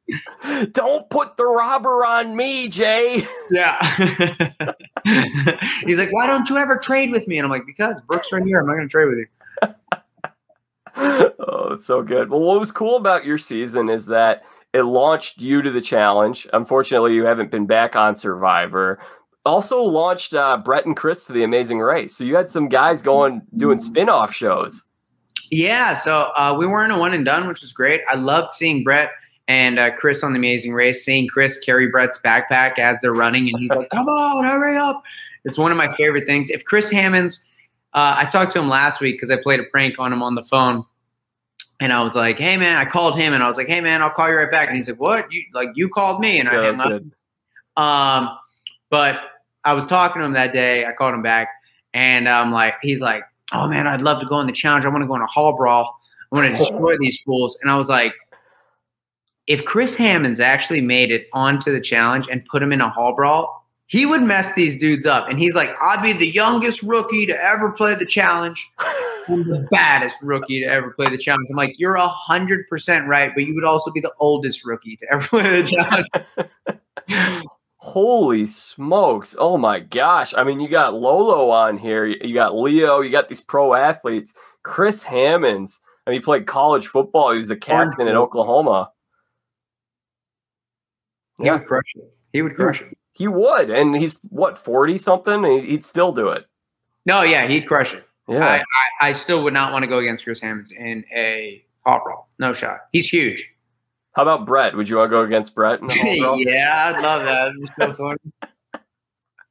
[0.71, 3.27] Don't put the robber on me, Jay.
[3.51, 3.95] Yeah.
[5.85, 8.43] he's like, "Why don't you ever trade with me?" And I'm like, "Because Brooks right
[8.43, 8.59] here.
[8.59, 9.27] I'm not going to trade with you."
[11.39, 12.29] oh, it's so good.
[12.29, 16.47] Well, what was cool about your season is that it launched you to the challenge.
[16.53, 18.99] Unfortunately, you haven't been back on Survivor,
[19.45, 22.15] also launched uh, Brett and Chris to the Amazing Race.
[22.15, 24.83] So you had some guys going doing spin-off shows.
[25.51, 28.01] Yeah, so uh, we weren't a one and done, which was great.
[28.09, 29.11] I loved seeing Brett
[29.47, 33.49] and uh, Chris on the Amazing Race, seeing Chris carry Brett's backpack as they're running,
[33.49, 35.03] and he's like, "Come on, hurry up!"
[35.43, 36.49] It's one of my favorite things.
[36.49, 37.45] If Chris Hammonds,
[37.93, 40.35] uh, I talked to him last week because I played a prank on him on
[40.35, 40.83] the phone,
[41.79, 44.01] and I was like, "Hey man," I called him and I was like, "Hey man,
[44.01, 45.31] I'll call you right back," and he's like, "What?
[45.31, 47.01] You like you called me?" And I hung up.
[47.77, 48.37] Um,
[48.89, 49.19] but
[49.63, 50.85] I was talking to him that day.
[50.85, 51.49] I called him back,
[51.93, 54.85] and I'm like, he's like, "Oh man, I'd love to go in the challenge.
[54.85, 55.99] I want to go in a hall brawl.
[56.31, 58.13] I want to destroy these fools." And I was like,
[59.47, 63.15] if Chris Hammonds actually made it onto the challenge and put him in a hall
[63.15, 65.29] brawl, he would mess these dudes up.
[65.29, 68.67] And he's like, I'd be the youngest rookie to ever play the challenge.
[69.27, 71.47] I'm the baddest rookie to ever play the challenge.
[71.49, 74.97] I'm like, you're a hundred percent right, but you would also be the oldest rookie
[74.97, 76.05] to ever play the
[77.07, 77.43] challenge.
[77.77, 79.35] Holy smokes.
[79.37, 80.33] Oh my gosh.
[80.35, 82.05] I mean, you got Lolo on here.
[82.05, 83.01] You got Leo.
[83.01, 84.33] You got these pro athletes.
[84.63, 85.79] Chris Hammonds.
[86.05, 87.31] I mean, he played college football.
[87.31, 88.91] He was a captain in Oklahoma.
[91.37, 91.53] He yeah.
[91.53, 92.13] would crush it.
[92.33, 92.97] He would crush it.
[93.13, 93.69] He would.
[93.69, 95.43] And he's, what, 40 something?
[95.43, 96.45] He'd still do it.
[97.05, 98.05] No, yeah, he'd crush it.
[98.27, 98.45] Yeah.
[98.45, 102.01] I, I, I still would not want to go against Chris Hammonds in a hall
[102.03, 102.29] brawl.
[102.39, 102.79] No shot.
[102.91, 103.51] He's huge.
[104.13, 104.75] How about Brett?
[104.75, 105.79] Would you want to go against Brett?
[106.03, 107.51] yeah, I'd love that.
[107.79, 108.17] so funny.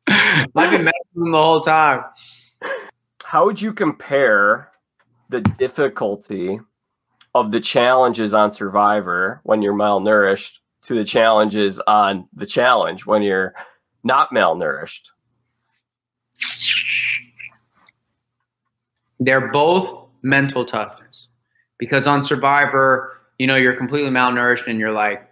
[0.57, 2.05] I've been messing with him the whole time.
[3.23, 4.71] How would you compare
[5.29, 6.61] the difficulty
[7.35, 13.23] of the challenges on Survivor when you're malnourished to the challenges on the challenge when
[13.23, 13.55] you're
[14.03, 15.09] not malnourished?
[19.19, 21.29] They're both mental toughness
[21.79, 25.29] because on Survivor, you know, you're completely malnourished and you're like,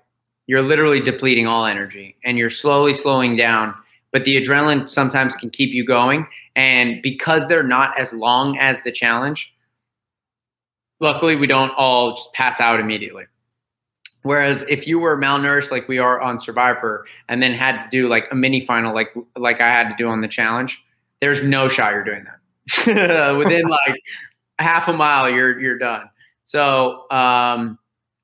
[0.47, 3.75] you're literally depleting all energy and you're slowly slowing down.
[4.13, 6.27] But the adrenaline sometimes can keep you going.
[6.55, 9.55] And because they're not as long as the challenge,
[11.01, 13.25] luckily we don't all just pass out immediately.
[14.23, 18.09] Whereas if you were malnourished like we are on Survivor and then had to do
[18.09, 20.83] like a mini final like like I had to do on the challenge,
[21.21, 23.37] there's no shot you're doing that.
[23.37, 24.01] Within like
[24.59, 26.09] half a mile, you're you're done.
[26.45, 27.79] So um,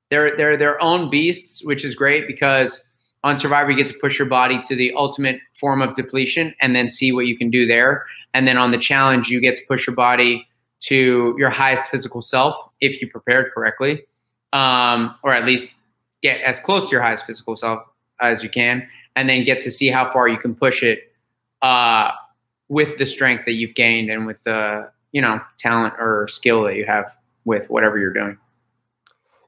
[0.09, 2.87] they're they're their own beasts, which is great because
[3.23, 6.75] on Survivor you get to push your body to the ultimate form of depletion and
[6.75, 8.05] then see what you can do there.
[8.33, 10.47] And then on the challenge, you get to push your body
[10.81, 14.03] to your highest physical self if you prepared correctly,
[14.53, 15.73] um, or at least
[16.21, 17.83] get as close to your highest physical self
[18.21, 21.13] as you can, and then get to see how far you can push it
[21.61, 22.11] uh,
[22.67, 26.75] with the strength that you've gained and with the you know talent or skill that
[26.75, 27.13] you have
[27.45, 28.37] with whatever you're doing.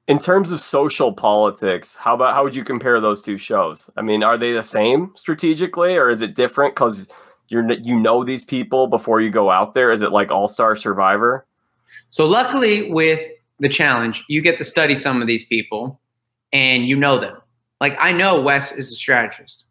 [0.07, 3.89] In terms of social politics, how about how would you compare those two shows?
[3.95, 7.07] I mean, are they the same strategically, or is it different because
[7.47, 9.91] you're you know these people before you go out there?
[9.91, 11.45] Is it like All Star Survivor?
[12.10, 13.25] So luckily, with
[13.60, 16.00] the challenge, you get to study some of these people,
[16.53, 17.37] and you know them.
[17.79, 19.65] Like I know Wes is a strategist.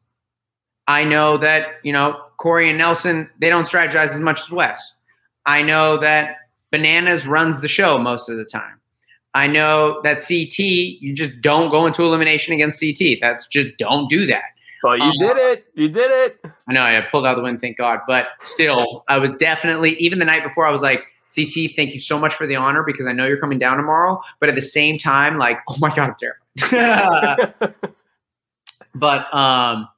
[0.88, 4.80] I know that you know Corey and Nelson they don't strategize as much as Wes.
[5.46, 6.36] I know that
[6.70, 8.80] Bananas runs the show most of the time.
[9.34, 13.18] I know that CT, you just don't go into elimination against CT.
[13.20, 14.42] That's just don't do that.
[14.82, 15.66] But you um, did it.
[15.74, 16.40] You did it.
[16.68, 16.82] I know.
[16.82, 18.00] I pulled out the win, thank God.
[18.08, 22.00] But still, I was definitely, even the night before, I was like, CT, thank you
[22.00, 24.20] so much for the honor because I know you're coming down tomorrow.
[24.40, 26.39] But at the same time, like, oh my God, I'm terrified.
[28.94, 29.88] but um,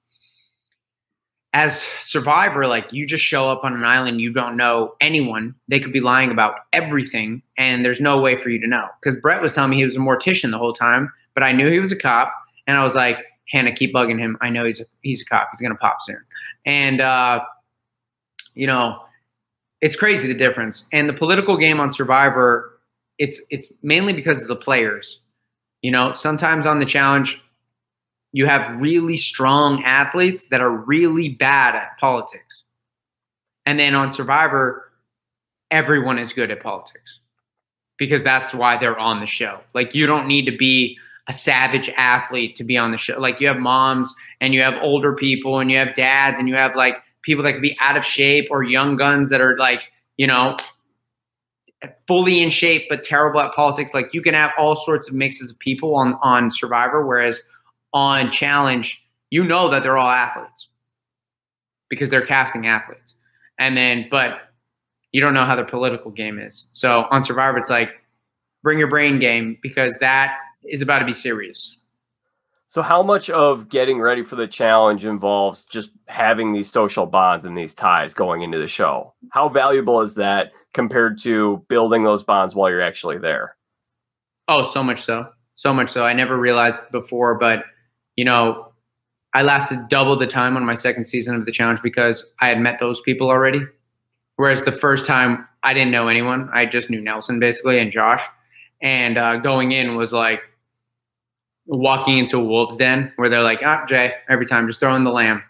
[1.55, 5.55] as survivor like you just show up on an island you don't know anyone.
[5.69, 8.89] They could be lying about everything and there's no way for you to know.
[9.03, 11.71] Because Bret was telling me he was a mortician the whole time but i knew
[11.71, 12.31] he was a cop
[12.67, 13.17] and i was like
[13.53, 14.37] hannah keep bugging him.
[14.41, 15.49] I know he's a, he's a cop.
[15.53, 16.21] He's gonna pop soon.
[16.67, 17.41] And uh,
[18.55, 19.01] you know
[19.81, 20.87] it's crazy the difference.
[20.93, 22.81] And the political game on survivor
[23.19, 25.21] it's it's mainly because of the players
[25.83, 27.43] you know sometimes on the challenge
[28.33, 32.63] you have really strong athletes that are really bad at politics.
[33.67, 34.91] And then on Survivor,
[35.71, 37.19] everyone is good at politics
[37.99, 39.61] because that's why they're on the show.
[39.75, 43.21] Like, you don't need to be a savage athlete to be on the show.
[43.21, 46.55] Like, you have moms and you have older people and you have dads and you
[46.55, 49.83] have like people that could be out of shape or young guns that are like,
[50.17, 50.57] you know,
[52.07, 53.93] fully in shape but terrible at politics.
[53.95, 57.41] Like, you can have all sorts of mixes of people on, on Survivor, whereas
[57.93, 60.69] on challenge, you know that they're all athletes
[61.89, 63.15] because they're casting athletes.
[63.59, 64.53] And then, but
[65.13, 66.65] you don't know how their political game is.
[66.73, 67.91] So on Survivor, it's like
[68.63, 71.77] bring your brain game because that is about to be serious.
[72.67, 77.45] So, how much of getting ready for the challenge involves just having these social bonds
[77.45, 79.13] and these ties going into the show?
[79.31, 83.57] How valuable is that compared to building those bonds while you're actually there?
[84.49, 85.29] Oh, so much so.
[85.57, 86.05] So much so.
[86.05, 87.65] I never realized before, but
[88.17, 88.73] you know,
[89.35, 92.61] I lasted double the time on my second season of the challenge because I had
[92.61, 93.61] met those people already.
[94.37, 98.23] Whereas the first time I didn't know anyone, I just knew Nelson basically and Josh.
[98.83, 100.41] And uh, going in was like
[101.67, 105.05] walking into a wolf's den where they're like, ah, Jay, every time just throw in
[105.05, 105.43] the lamb.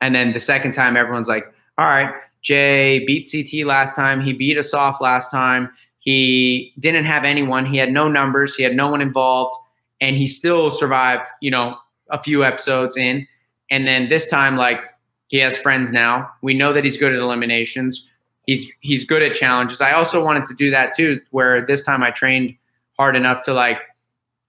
[0.00, 1.44] And then the second time, everyone's like,
[1.78, 4.20] all right, Jay beat CT last time.
[4.20, 5.70] He beat us off last time.
[6.00, 7.64] He didn't have anyone.
[7.64, 8.56] He had no numbers.
[8.56, 9.56] He had no one involved.
[10.00, 11.76] And he still survived, you know,
[12.10, 13.26] a few episodes in.
[13.70, 14.80] And then this time, like
[15.28, 16.30] he has friends now.
[16.42, 18.06] We know that he's good at eliminations.
[18.46, 19.80] He's he's good at challenges.
[19.80, 22.54] I also wanted to do that too, where this time I trained
[22.98, 23.78] hard enough to like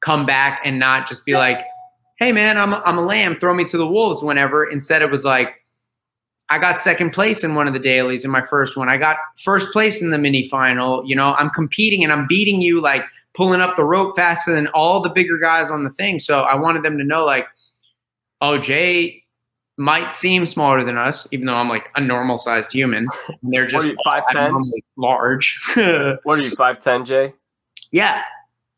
[0.01, 1.63] come back and not just be like,
[2.17, 3.39] "Hey man, I'm a, I'm a lamb.
[3.39, 5.62] Throw me to the wolves." Whenever instead it was like,
[6.53, 8.87] I got second place in one of the dailies in my first one.
[8.87, 11.03] I got first place in the mini final.
[11.03, 13.01] You know, I'm competing and I'm beating you like
[13.33, 16.19] pulling up the rope faster than all the bigger guys on the thing.
[16.19, 17.47] So I wanted them to know, like,
[18.39, 19.23] oh, Jay
[19.79, 23.07] might seem smaller than us, even though I'm like a normal sized human.
[23.27, 24.55] And they're just five ten,
[24.95, 25.59] large.
[25.73, 27.33] what are you, five ten, Jay?
[27.91, 28.21] Yeah.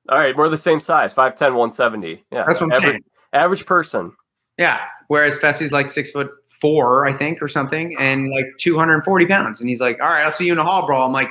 [0.08, 2.24] All right, we're the same size, 5'10", 170.
[2.32, 3.04] Yeah, that's what I'm average, saying.
[3.34, 4.14] Average person.
[4.58, 6.30] Yeah, whereas Fessy's like six foot
[6.62, 9.60] four, I think, or something, and like 240 pounds.
[9.60, 11.30] And he's like, "All right, I'll see you in a hall brawl." I'm like,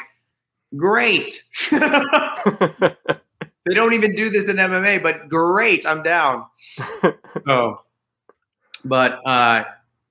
[0.77, 1.45] Great.
[1.71, 1.79] they
[3.71, 5.87] don't even do this in MMA, but great.
[5.87, 6.47] I'm down.
[7.49, 7.83] oh,
[8.85, 9.65] but uh,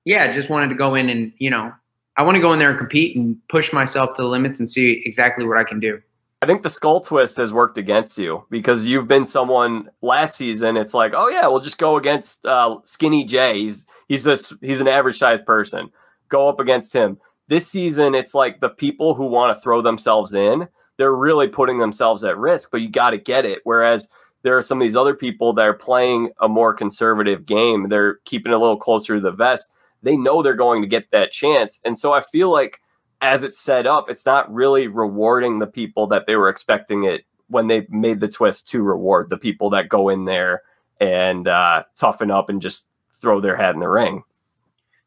[0.04, 1.72] yeah, just wanted to go in and you know,
[2.16, 4.70] I want to go in there and compete and push myself to the limits and
[4.70, 6.00] see exactly what I can do.
[6.42, 10.76] I think the skull twist has worked against you because you've been someone last season.
[10.76, 13.60] It's like, oh yeah, we'll just go against uh, Skinny Jay.
[13.60, 15.90] He's he's a he's an average sized person.
[16.28, 17.18] Go up against him.
[17.48, 21.78] This season, it's like the people who want to throw themselves in, they're really putting
[21.78, 23.60] themselves at risk, but you got to get it.
[23.64, 24.08] Whereas
[24.42, 28.16] there are some of these other people that are playing a more conservative game, they're
[28.24, 29.70] keeping a little closer to the vest.
[30.02, 31.80] They know they're going to get that chance.
[31.84, 32.80] And so I feel like
[33.20, 37.24] as it's set up, it's not really rewarding the people that they were expecting it
[37.48, 40.62] when they made the twist to reward the people that go in there
[41.00, 42.86] and uh, toughen up and just
[43.24, 44.22] throw their hat in the ring.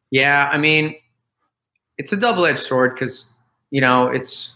[0.09, 0.95] Yeah, I mean,
[1.99, 3.25] it's a double edged sword because
[3.69, 4.51] you know it's.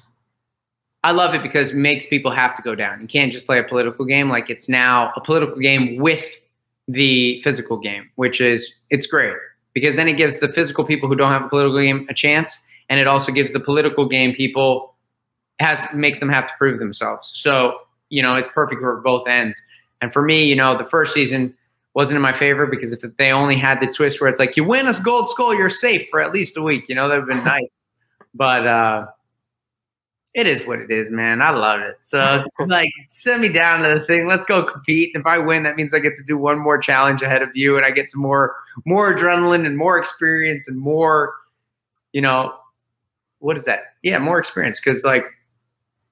[1.04, 3.02] I love it because it makes people have to go down.
[3.02, 6.40] You can't just play a political game like it's now a political game with
[6.88, 9.36] the physical game, which is it's great
[9.74, 12.58] because then it gives the physical people who don't have a political game a chance,
[12.90, 14.96] and it also gives the political game people
[15.60, 17.32] has makes them have to prove themselves.
[17.36, 17.78] So
[18.10, 19.62] you know, it's perfect for both ends.
[20.02, 21.56] And for me, you know, the first season
[21.94, 24.64] wasn't in my favor because if they only had the twist where it's like you
[24.64, 26.86] win a gold skull, you're safe for at least a week.
[26.88, 27.68] You know, that would have been nice.
[28.34, 29.08] But uh,
[30.34, 31.42] it is what it is, man.
[31.42, 31.98] I love it.
[32.00, 34.26] So like, send me down to the thing.
[34.26, 35.12] Let's go compete.
[35.16, 37.76] If I win, that means I get to do one more challenge ahead of you,
[37.76, 41.34] and I get to more more adrenaline and more experience and more,
[42.14, 42.54] you know,
[43.40, 43.96] what is that?
[44.02, 44.80] Yeah, more experience.
[44.80, 45.26] Because like,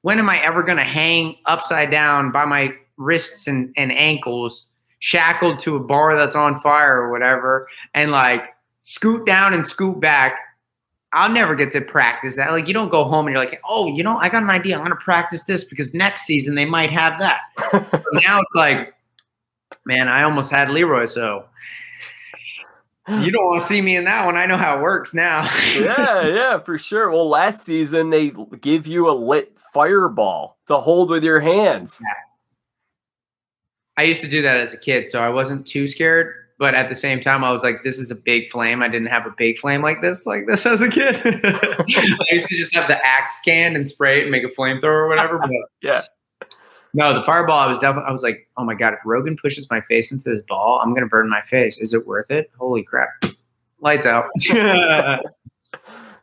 [0.01, 4.67] when am I ever going to hang upside down by my wrists and, and ankles,
[4.99, 8.43] shackled to a bar that's on fire or whatever, and like
[8.81, 10.39] scoot down and scoot back
[11.11, 12.51] I'll never get to practice that.
[12.51, 14.77] Like you don't go home and you're like, oh, you know, I got an idea.
[14.77, 17.39] I'm gonna practice this because next season they might have that.
[18.13, 18.93] now it's like,
[19.85, 21.45] man, I almost had Leroy, so
[23.07, 24.37] you don't want to see me in that one.
[24.37, 25.49] I know how it works now.
[25.75, 27.09] yeah, yeah, for sure.
[27.09, 28.31] Well, last season they
[28.61, 31.99] give you a lit fireball to hold with your hands.
[32.03, 32.28] Yeah.
[33.99, 36.89] I used to do that as a kid, so I wasn't too scared but at
[36.89, 38.83] the same time, I was like, this is a big flame.
[38.83, 41.15] I didn't have a big flame like this, like this as a kid.
[41.25, 44.83] I used to just have the axe can and spray it and make a flamethrower
[44.83, 45.39] or whatever.
[45.39, 45.49] But
[45.81, 46.01] yeah.
[46.93, 49.69] No, the fireball, I was definitely, I was like, oh my God, if Rogan pushes
[49.69, 51.79] my face into this ball, I'm going to burn my face.
[51.79, 52.51] Is it worth it?
[52.59, 53.09] Holy crap.
[53.79, 54.25] Lights out.
[54.51, 55.21] yeah,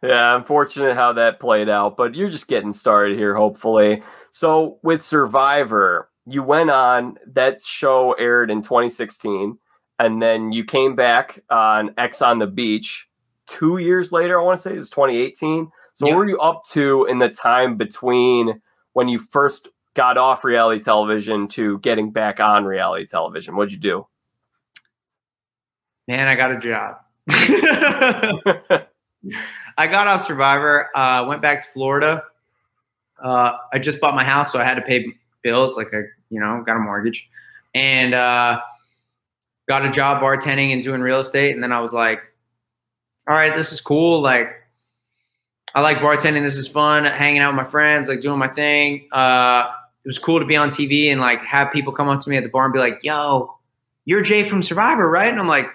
[0.02, 4.02] unfortunate how that played out, but you're just getting started here, hopefully.
[4.32, 9.58] So with Survivor, you went on, that show aired in 2016
[9.98, 13.08] and then you came back on Ex on the Beach
[13.46, 14.38] two years later.
[14.38, 15.70] I want to say it was 2018.
[15.94, 16.14] So, yep.
[16.14, 18.60] what were you up to in the time between
[18.92, 23.56] when you first got off reality television to getting back on reality television?
[23.56, 24.06] What'd you do?
[26.06, 26.96] Man, I got a job.
[29.78, 32.22] I got off Survivor, uh, went back to Florida.
[33.22, 35.04] Uh, I just bought my house, so I had to pay
[35.46, 37.28] bills, like I, you know, got a mortgage,
[37.72, 38.60] and uh,
[39.68, 41.54] got a job bartending and doing real estate.
[41.54, 42.20] And then I was like,
[43.28, 44.20] all right, this is cool.
[44.20, 44.48] Like,
[45.72, 46.44] I like bartending.
[46.44, 47.04] This is fun.
[47.04, 49.08] Hanging out with my friends, like doing my thing.
[49.12, 49.70] Uh,
[50.04, 52.36] it was cool to be on TV and like have people come up to me
[52.36, 53.56] at the bar and be like, yo,
[54.04, 55.28] you're Jay from Survivor, right?
[55.28, 55.66] And I'm like,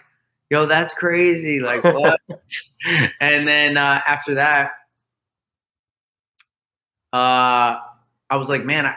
[0.49, 1.59] yo, that's crazy.
[1.59, 2.19] Like, what?
[3.21, 4.71] and then uh, after that,
[7.13, 7.79] uh,
[8.29, 8.95] I was like, man, I,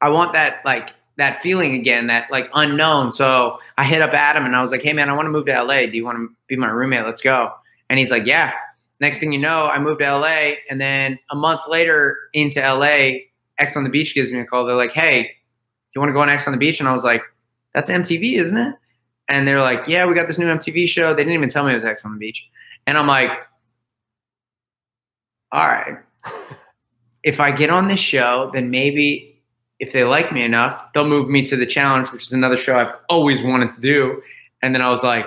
[0.00, 3.12] I want that like that feeling again, that like unknown.
[3.12, 5.46] So I hit up Adam and I was like, hey man, I want to move
[5.46, 5.86] to LA.
[5.86, 7.04] Do you want to be my roommate?
[7.04, 7.52] Let's go.
[7.88, 8.52] And he's like, yeah.
[9.00, 10.52] Next thing you know, I moved to LA.
[10.70, 13.20] And then a month later into LA,
[13.58, 14.66] Ex on the Beach gives me a call.
[14.66, 15.28] They're like, hey, do
[15.94, 16.80] you want to go on Ex on the Beach?
[16.80, 17.22] And I was like,
[17.74, 18.74] that's MTV, isn't it?
[19.28, 21.14] And they're like, yeah, we got this new MTV show.
[21.14, 22.46] They didn't even tell me it was Ex on the Beach.
[22.86, 23.30] And I'm like,
[25.52, 25.98] all right.
[27.22, 29.29] if I get on this show, then maybe
[29.80, 32.78] if they like me enough, they'll move me to the challenge, which is another show
[32.78, 34.22] I've always wanted to do.
[34.62, 35.26] And then I was like,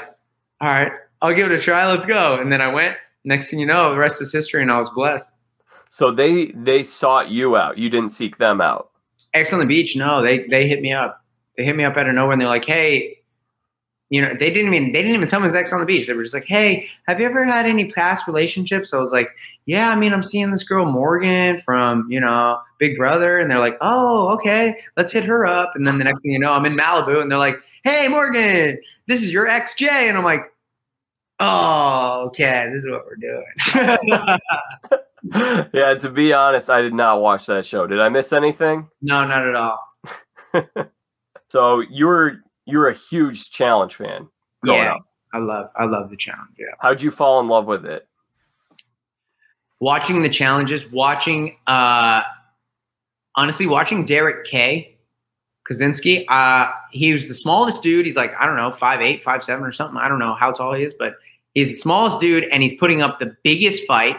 [0.62, 0.92] all right,
[1.22, 1.90] I'll give it a try.
[1.92, 2.36] Let's go.
[2.36, 2.96] And then I went.
[3.26, 5.34] Next thing you know, the rest is history, and I was blessed.
[5.90, 7.78] So they they sought you out.
[7.78, 8.92] You didn't seek them out.
[9.34, 9.96] Ex on the beach.
[9.96, 11.24] No, they they hit me up.
[11.58, 13.20] They hit me up out of nowhere, and they're like, "Hey,
[14.10, 15.86] you know, they didn't even they didn't even tell me it was Ex on the
[15.86, 16.08] beach.
[16.08, 19.30] They were just like, "Hey, have you ever had any past relationships?" I was like,
[19.66, 23.60] "Yeah, I mean, I'm seeing this girl Morgan from you know Big Brother," and they're
[23.60, 26.66] like, "Oh, okay, let's hit her up." And then the next thing you know, I'm
[26.66, 28.78] in Malibu, and they're like, "Hey, Morgan,
[29.08, 30.44] this is your ex Jay," and I'm like,
[31.40, 34.40] "Oh, okay, this is what we're doing."
[35.74, 37.88] yeah, to be honest, I did not watch that show.
[37.88, 38.90] Did I miss anything?
[39.02, 39.80] No, not at all.
[41.50, 44.28] so you were you're a huge challenge fan.
[44.64, 45.06] yeah, up.
[45.34, 46.52] I love I love the challenge.
[46.58, 46.68] Yeah.
[46.80, 48.08] How'd you fall in love with it?
[49.80, 52.22] Watching the challenges, watching uh
[53.36, 54.98] honestly watching Derrick K.
[55.70, 56.26] Kosinski.
[56.30, 58.06] Uh he was the smallest dude.
[58.06, 59.98] He's like, I don't know, five eight, five seven or something.
[59.98, 61.16] I don't know how tall he is, but
[61.54, 64.18] he's the smallest dude and he's putting up the biggest fight.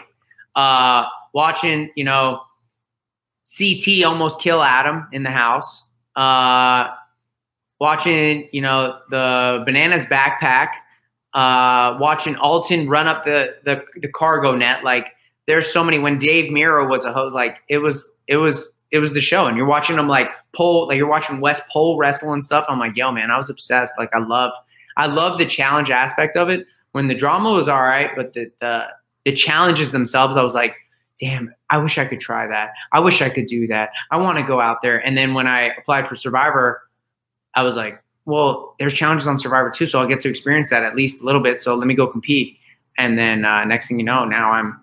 [0.55, 2.41] Uh watching, you know,
[3.57, 5.83] CT almost kill Adam in the house.
[6.15, 6.89] Uh
[7.79, 10.69] watching, you know, the bananas backpack,
[11.33, 14.83] uh, watching Alton run up the, the, the cargo net.
[14.83, 15.09] Like
[15.47, 18.99] there's so many, when Dave Mirra was a host, like it was, it was, it
[18.99, 19.47] was the show.
[19.47, 22.65] And you're watching them like pole, like you're watching Wes Pole wrestle and stuff.
[22.69, 23.93] I'm like, yo, man, I was obsessed.
[23.97, 24.53] Like I love,
[24.95, 26.65] I love the challenge aspect of it.
[26.93, 28.85] When the drama was all right, but the, the,
[29.25, 30.75] the challenges themselves, I was like,
[31.19, 32.71] damn, I wish I could try that.
[32.93, 33.89] I wish I could do that.
[34.11, 35.05] I want to go out there.
[35.05, 36.81] And then when I applied for Survivor,
[37.55, 40.83] I was like, well, there's challenges on Survivor too, so I'll get to experience that
[40.83, 41.61] at least a little bit.
[41.61, 42.57] So let me go compete.
[42.97, 44.79] And then uh, next thing you know, now I'm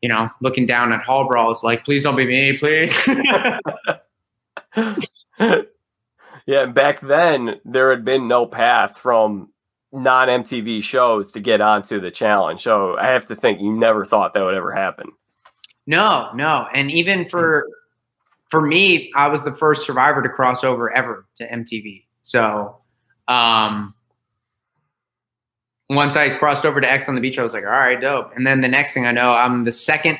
[0.00, 2.96] you know, looking down at Hall Brawls, like, please don't be me, please.
[6.46, 9.50] yeah, back then there had been no path from
[9.92, 12.60] non MTV shows to get onto the challenge.
[12.62, 15.10] So I have to think you never thought that would ever happen.
[15.86, 17.66] No, no, and even for
[18.50, 22.04] for me, I was the first survivor to cross over ever to MTV.
[22.28, 22.76] So,
[23.26, 23.94] um,
[25.88, 28.36] once I crossed over to Ex on the beach, I was like, all right, dope.
[28.36, 30.18] And then the next thing I know, I'm the second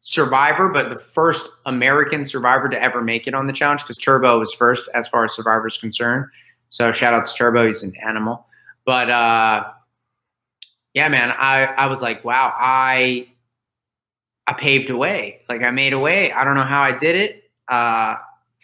[0.00, 4.40] survivor, but the first American survivor to ever make it on the challenge because Turbo
[4.40, 6.26] was first as far as survivors concerned.
[6.70, 8.44] So shout out to Turbo, he's an animal.
[8.84, 9.68] But uh,
[10.94, 13.28] yeah, man, I I was like, wow, I
[14.48, 15.42] I paved a way.
[15.48, 16.32] Like I made a way.
[16.32, 17.44] I don't know how I did it.
[17.68, 18.16] Uh,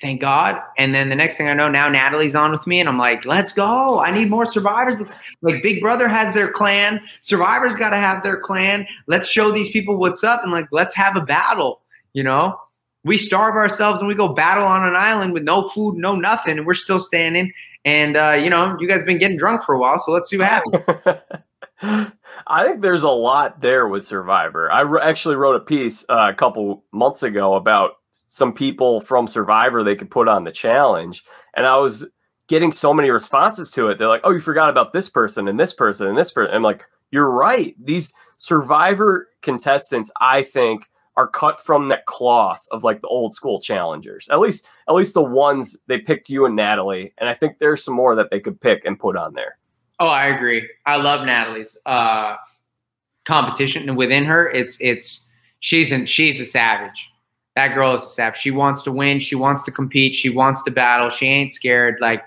[0.03, 0.61] thank God.
[0.77, 3.25] And then the next thing I know, now Natalie's on with me, and I'm like,
[3.25, 4.01] let's go.
[4.01, 4.99] I need more survivors.
[4.99, 7.01] Let's, like Big Brother has their clan.
[7.21, 8.87] Survivors got to have their clan.
[9.07, 11.81] Let's show these people what's up, and like, let's have a battle.
[12.13, 12.59] You know,
[13.05, 16.59] we starve ourselves and we go battle on an island with no food, no nothing,
[16.59, 17.53] and we're still standing.
[17.85, 20.37] And uh, you know, you guys been getting drunk for a while, so let's see
[20.37, 20.85] what happens.
[22.47, 24.71] I think there's a lot there with Survivor.
[24.71, 27.93] I re- actually wrote a piece uh, a couple months ago about
[28.33, 31.23] some people from Survivor they could put on the challenge.
[31.55, 32.11] And I was
[32.49, 33.99] getting so many responses to it.
[33.99, 36.55] They're like, oh, you forgot about this person and this person and this person.
[36.55, 37.75] I'm like, you're right.
[37.79, 43.61] These Survivor contestants, I think, are cut from that cloth of like the old school
[43.61, 44.27] challengers.
[44.31, 47.13] At least, at least the ones they picked you and Natalie.
[47.19, 49.59] And I think there's some more that they could pick and put on there.
[50.01, 50.67] Oh, I agree.
[50.87, 52.37] I love Natalie's uh,
[53.27, 54.49] competition within her.
[54.49, 55.27] It's it's
[55.61, 57.12] she's an, she's a savage.
[57.55, 58.41] That girl is a savage.
[58.41, 59.21] She wants to win.
[59.21, 60.15] She wants to compete.
[60.15, 61.11] She wants to battle.
[61.11, 61.99] She ain't scared.
[62.01, 62.23] Like,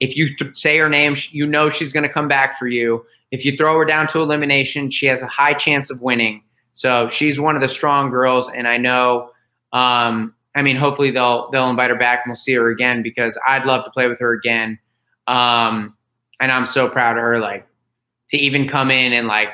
[0.00, 3.04] if you th- say her name, you know she's going to come back for you.
[3.30, 6.42] If you throw her down to elimination, she has a high chance of winning.
[6.72, 9.30] So she's one of the strong girls, and I know.
[9.72, 13.38] Um, I mean, hopefully they'll they'll invite her back and we'll see her again because
[13.46, 14.78] I'd love to play with her again.
[15.26, 15.96] Um,
[16.40, 17.66] and I'm so proud of her, like
[18.30, 19.48] to even come in and like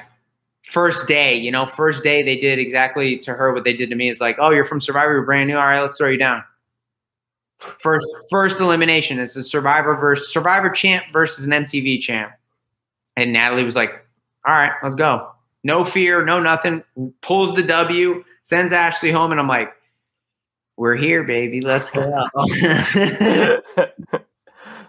[0.64, 3.94] first day, you know, first day they did exactly to her what they did to
[3.94, 4.10] me.
[4.10, 5.56] It's like, oh, you're from Survivor, you're brand new.
[5.56, 6.42] All right, let's throw you down.
[7.58, 9.18] First, first elimination.
[9.18, 12.32] It's a Survivor versus Survivor champ versus an MTV champ.
[13.16, 13.90] And Natalie was like,
[14.46, 15.30] all right, let's go.
[15.62, 16.82] No fear, no nothing.
[17.22, 19.72] Pulls the W, sends Ashley home, and I'm like,
[20.76, 21.60] we're here, baby.
[21.60, 22.24] Let's go.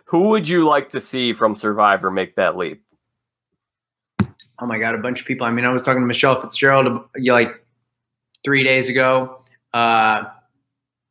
[0.05, 2.83] Who would you like to see from Survivor make that leap?
[4.59, 5.45] Oh my god, a bunch of people.
[5.45, 7.65] I mean, I was talking to Michelle Fitzgerald like
[8.43, 9.41] three days ago.
[9.73, 10.23] Uh,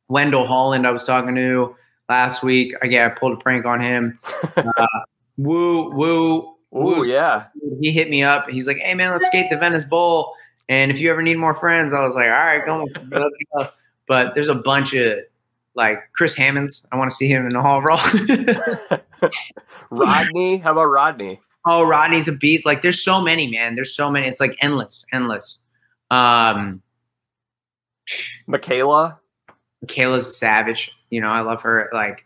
[0.07, 1.75] Wendell Holland, I was talking to
[2.09, 2.73] last week.
[2.81, 4.19] I yeah, I pulled a prank on him.
[4.57, 4.87] Uh,
[5.37, 7.45] woo, woo, Ooh, yeah.
[7.79, 8.49] He hit me up.
[8.49, 10.33] He's like, "Hey man, let's skate the Venice Bowl."
[10.67, 13.69] And if you ever need more friends, I was like, "All right, come, let's go."
[14.07, 15.19] But there's a bunch of
[15.75, 16.85] like Chris Hammons.
[16.91, 17.99] I want to see him in the hall brawl.
[19.89, 21.39] Rodney, how about Rodney?
[21.65, 22.65] Oh, Rodney's a beast.
[22.65, 23.75] Like there's so many, man.
[23.75, 24.27] There's so many.
[24.27, 25.59] It's like endless, endless.
[26.11, 26.81] Um,
[28.47, 29.19] Michaela.
[29.81, 30.91] Michaela's a savage.
[31.09, 31.89] You know, I love her.
[31.93, 32.25] Like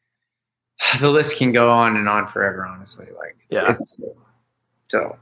[1.00, 2.66] the list can go on and on forever.
[2.66, 3.72] Honestly, like yeah.
[3.72, 4.00] It's,
[4.88, 5.16] so.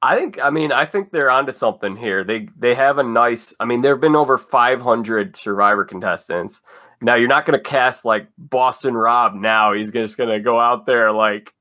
[0.00, 0.38] I think.
[0.40, 2.22] I mean, I think they're onto something here.
[2.22, 3.54] They they have a nice.
[3.58, 6.62] I mean, there have been over 500 Survivor contestants.
[7.00, 9.34] Now you're not going to cast like Boston Rob.
[9.34, 11.52] Now he's just going to go out there like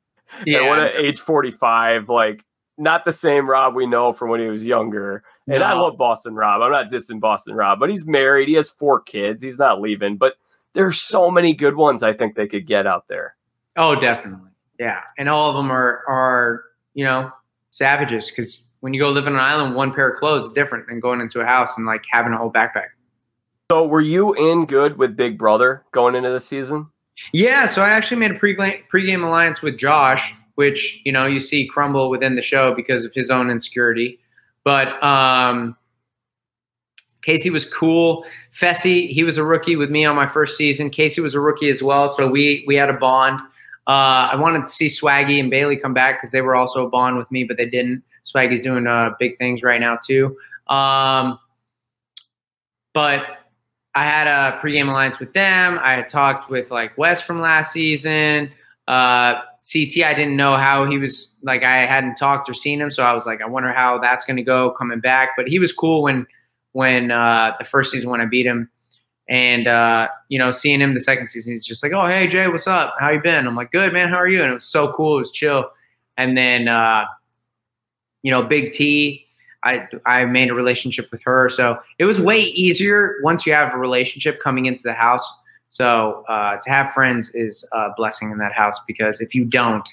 [0.46, 0.60] yeah.
[0.60, 2.44] And what at age 45, like
[2.78, 5.24] not the same Rob we know from when he was younger.
[5.48, 5.66] And no.
[5.66, 6.62] I love Boston Rob.
[6.62, 8.48] I'm not dissing Boston Rob, but he's married.
[8.48, 9.42] He has four kids.
[9.42, 10.18] He's not leaving.
[10.18, 10.36] But
[10.74, 13.36] there's so many good ones I think they could get out there.
[13.78, 14.50] Oh, definitely.
[14.80, 15.02] Yeah.
[15.18, 16.64] And all of them are are,
[16.94, 17.32] you know,
[17.72, 20.88] savages because when you go live on an island, one pair of clothes is different
[20.88, 22.90] than going into a house and like having a whole backpack.
[23.72, 26.88] So were you in good with Big Brother going into the season?
[27.34, 31.68] Yeah, so I actually made a pre-game alliance with Josh, which you know you see
[31.68, 34.20] crumble within the show because of his own insecurity.
[34.64, 35.78] But um,
[37.26, 38.26] Kaycee was cool.
[38.54, 40.90] Fessy, he was a rookie with me on my first season.
[40.90, 43.40] Kaycee was a rookie as well, so we we had a bond.
[43.88, 46.90] Uh, I wanted to see Swaggy and Bayleigh come back because they were also a
[46.90, 48.04] bond with me, but they didn't.
[48.26, 50.36] Swaggy's doing uh, big things right now too.
[50.68, 51.40] Um,
[52.94, 53.37] but
[53.98, 55.80] I had a pregame alliance with them.
[55.82, 58.52] I had talked with like Wes from last season.
[58.88, 61.64] Uh, CT, I didn't know how he was like.
[61.64, 64.38] I hadn't talked or seen him, so I was like, I wonder how that's going
[64.38, 65.30] to go coming back.
[65.36, 66.28] But he was cool when
[66.74, 68.70] when uh, the first season when I beat him,
[69.30, 72.48] and uh, you know, seeing him the second season, he's just like, oh hey Jay,
[72.48, 72.94] what's up?
[73.00, 73.48] How you been?
[73.48, 74.10] I'm like, good man.
[74.10, 74.44] How are you?
[74.44, 75.18] And it was so cool.
[75.18, 75.72] It was chill.
[76.18, 77.06] And then uh,
[78.22, 79.27] you know, Big T,
[79.68, 83.74] I I made a relationship with her, so it was way easier once you have
[83.74, 85.26] a relationship coming into the house.
[85.70, 89.88] So uh, to have friends is a blessing in that house because if you don't,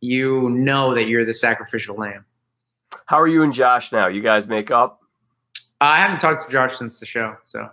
[0.00, 2.24] you know that you're the sacrificial lamb.
[3.06, 4.06] How are you and Josh now?
[4.06, 5.00] You guys make up?
[5.80, 7.68] I haven't talked to Josh since the show, so.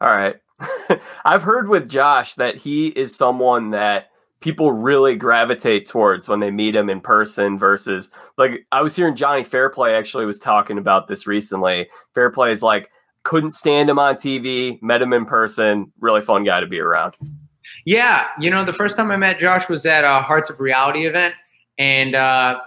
[0.00, 0.36] All right.
[1.24, 4.10] I've heard with Josh that he is someone that
[4.42, 9.16] people really gravitate towards when they meet him in person versus like I was hearing
[9.16, 11.88] Johnny Fairplay actually was talking about this recently.
[12.14, 12.90] Fairplay is like
[13.22, 17.14] couldn't stand him on TV, met him in person, really fun guy to be around.
[17.84, 21.06] Yeah, you know, the first time I met Josh was at a Hearts of Reality
[21.06, 21.34] event,
[21.78, 22.60] and uh,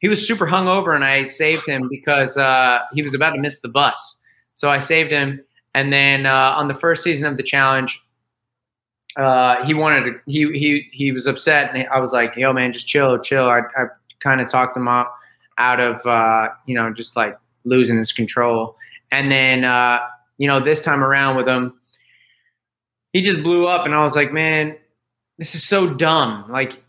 [0.00, 3.60] he was super hungover, and I saved him because uh, he was about to miss
[3.60, 4.16] the bus.
[4.54, 5.40] So I saved him,
[5.74, 8.00] and then uh, on the first season of the challenge,
[9.16, 10.20] uh, he wanted to.
[10.26, 13.60] He he he was upset, and I was like, "Yo, man, just chill, chill." I,
[13.76, 13.86] I
[14.20, 15.08] kind of talked him out
[15.58, 18.76] out of uh, you know just like losing his control,
[19.12, 19.98] and then uh,
[20.38, 21.74] you know this time around with him
[23.14, 24.76] he just blew up and I was like, man,
[25.38, 26.44] this is so dumb.
[26.50, 26.82] Like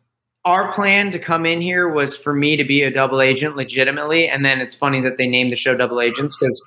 [0.43, 4.27] our plan to come in here was for me to be a double agent legitimately.
[4.27, 6.59] And then it's funny that they named the show Double Agents because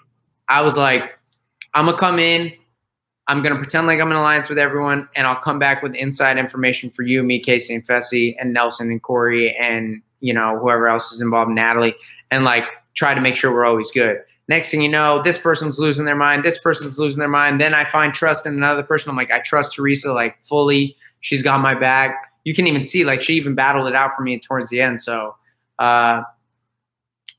[0.49, 1.19] I was like,
[1.75, 2.53] I'm gonna come in,
[3.29, 6.39] I'm gonna pretend like I'm in alliance with everyone, and I'll come back with inside
[6.39, 10.89] information for you, me, Kaycee and Fessy, and Nelson and Corey, and you know, whoever
[10.89, 11.95] else is involved, Natalie,
[12.31, 12.64] and like
[12.95, 14.18] try to make sure we're always good.
[14.49, 16.43] Next thing you know, this person's losing their mind.
[16.43, 17.61] This person's losing their mind.
[17.61, 19.11] Then I find trust in another person.
[19.11, 20.97] I'm like, I trust Teresa like fully.
[21.20, 22.33] She's got my back.
[22.45, 25.03] You can even see like she even battled it out for me towards the end.
[25.03, 25.37] So
[25.79, 26.22] uh,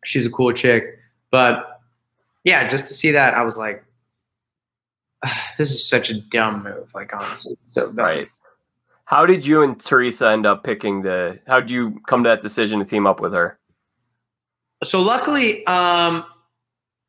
[0.06, 1.00] she's a cool chick.
[1.32, 1.82] But
[2.44, 3.84] yeah, just to see that, I was like,
[5.58, 6.90] this is such a dumb move.
[6.94, 7.96] Like honestly, so dumb.
[7.96, 8.28] right.
[9.06, 11.40] How did you and Teresa end up picking the?
[11.48, 13.60] How did you come to that decision to team up with her?
[14.84, 16.24] So luckily, um,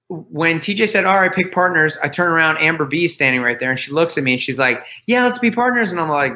[0.09, 2.59] when TJ said, "All right, pick partners," I turn around.
[2.59, 5.25] Amber B is standing right there, and she looks at me and she's like, "Yeah,
[5.25, 6.33] let's be partners." And I'm like,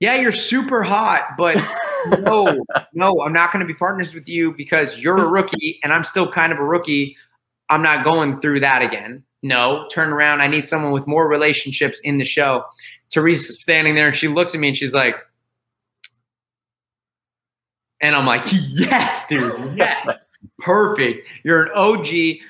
[0.00, 1.56] "Yeah, you're super hot, but
[2.18, 5.92] no, no, I'm not going to be partners with you because you're a rookie, and
[5.92, 7.16] I'm still kind of a rookie.
[7.70, 9.22] I'm not going through that again.
[9.42, 10.40] No, turn around.
[10.40, 12.64] I need someone with more relationships in the show."
[13.10, 15.16] Teresa's standing there, and she looks at me and she's like.
[18.00, 20.08] And I'm like, yes, dude, yes.
[20.58, 21.28] Perfect.
[21.44, 22.06] You're an OG.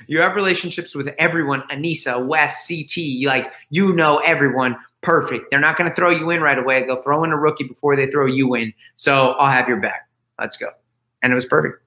[0.06, 1.62] You have relationships with everyone.
[1.70, 3.26] Aneesa, Wes, CT.
[3.26, 4.76] Like you know everyone.
[5.02, 5.46] Perfect.
[5.50, 6.86] They're not going to throw you in right away.
[6.86, 8.72] They'll throw in a rookie before they throw you in.
[8.96, 10.08] So I'll have your back.
[10.38, 10.68] Let's go.
[11.22, 11.82] And it was perfect.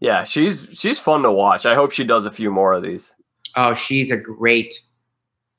[0.00, 1.66] Yeah, she's she's fun to watch.
[1.66, 3.14] I hope she does a few more of these.
[3.58, 4.80] Oh, she's a great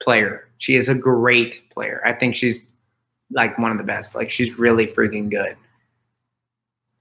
[0.01, 0.47] player.
[0.57, 2.01] She is a great player.
[2.05, 2.63] I think she's
[3.29, 4.15] like one of the best.
[4.15, 5.57] Like she's really freaking good.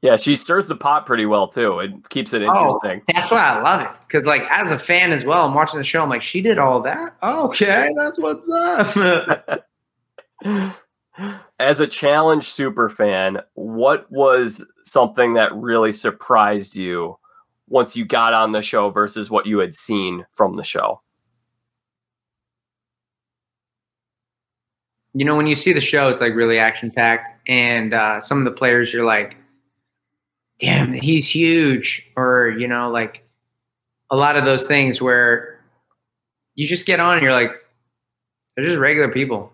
[0.03, 1.79] Yeah, she stirs the pot pretty well too.
[1.79, 3.01] It keeps it oh, interesting.
[3.01, 3.91] Oh, that's why I love it.
[4.09, 6.03] Because like as a fan as well, I'm watching the show.
[6.03, 7.15] I'm like, she did all that.
[7.23, 9.65] Okay, that's what's up.
[11.61, 17.17] as a challenge super fan, what was something that really surprised you
[17.69, 21.01] once you got on the show versus what you had seen from the show?
[25.15, 28.39] You know, when you see the show, it's like really action packed, and uh, some
[28.39, 29.37] of the players, you're like
[30.61, 33.25] damn, he's huge, or you know, like
[34.11, 35.61] a lot of those things where
[36.55, 37.53] you just get on and you're like,
[38.57, 39.53] they're just regular people.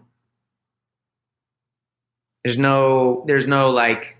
[2.43, 4.17] There's no, there's no like,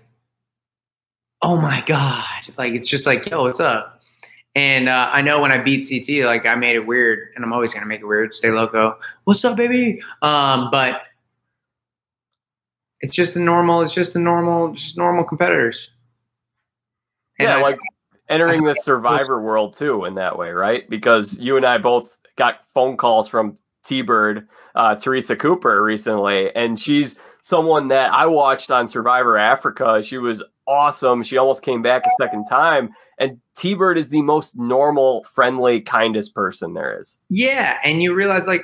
[1.45, 2.25] oh my god,
[2.57, 4.01] like it's just like, yo, what's up?
[4.55, 7.53] And uh, I know when I beat CT, like I made it weird, and I'm
[7.53, 8.33] always gonna make it weird.
[8.33, 8.97] Stay loco.
[9.25, 10.01] What's up, baby?
[10.23, 11.03] Um, but
[13.01, 13.81] it's just a normal.
[13.81, 15.89] It's just a normal, just normal competitors.
[17.37, 17.77] And yeah, I, like
[18.27, 20.89] entering the survivor world too in that way, right?
[20.89, 26.55] Because you and I both got phone calls from T Bird, uh, Teresa Cooper recently,
[26.55, 30.01] and she's someone that I watched on Survivor Africa.
[30.01, 31.23] She was awesome.
[31.23, 32.89] She almost came back a second time.
[33.17, 37.17] And T Bird is the most normal, friendly, kindest person there is.
[37.29, 37.79] Yeah.
[37.83, 38.63] And you realize like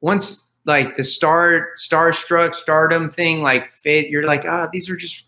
[0.00, 4.96] once like the star starstruck stardom thing, like fit you're like, ah, oh, these are
[4.96, 5.24] just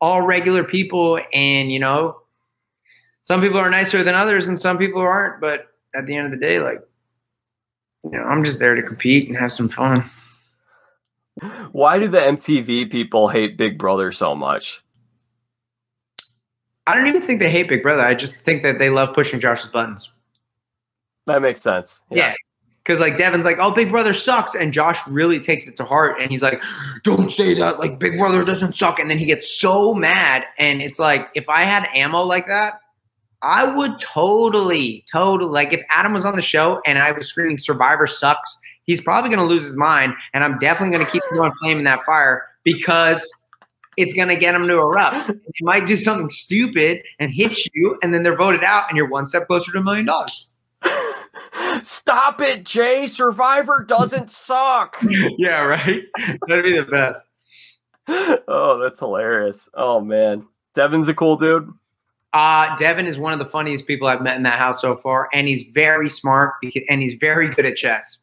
[0.00, 2.20] all regular people and you know
[3.22, 6.38] some people are nicer than others and some people aren't but at the end of
[6.38, 6.80] the day like
[8.04, 10.08] you know i'm just there to compete and have some fun
[11.72, 14.82] why do the mtv people hate big brother so much
[16.88, 18.02] i don't even think they hate big brother.
[18.02, 20.10] I just think that they love pushing josh's buttons.
[21.28, 22.00] That makes sense.
[22.10, 22.34] Yeah, yeah.
[22.82, 26.16] Because like Devin's like, oh, Big Brother sucks, and Josh really takes it to heart,
[26.20, 26.60] and he's like,
[27.04, 27.78] don't say that.
[27.78, 31.50] Like Big Brother doesn't suck, and then he gets so mad, and it's like, if
[31.50, 32.80] I had ammo like that,
[33.42, 37.58] I would totally, totally like if Adam was on the show and I was screaming
[37.58, 41.22] Survivor sucks, he's probably going to lose his mind, and I'm definitely going to keep
[41.30, 43.22] going flame in that fire because
[43.98, 45.30] it's going to get them to erupt.
[45.58, 49.08] They might do something stupid and hit you, and then they're voted out, and you're
[49.08, 50.46] one step closer to a million dollars.
[51.82, 53.08] Stop it, Jay.
[53.08, 54.96] Survivor doesn't suck.
[55.02, 56.02] yeah, right.
[56.46, 57.22] That'd be the best.
[58.46, 59.68] Oh, that's hilarious.
[59.74, 60.46] Oh man.
[60.74, 61.68] Devin's a cool dude.
[62.32, 65.28] Uh, Devin is one of the funniest people I've met in that house so far,
[65.32, 66.54] and he's very smart
[66.88, 68.18] and he's very good at chess.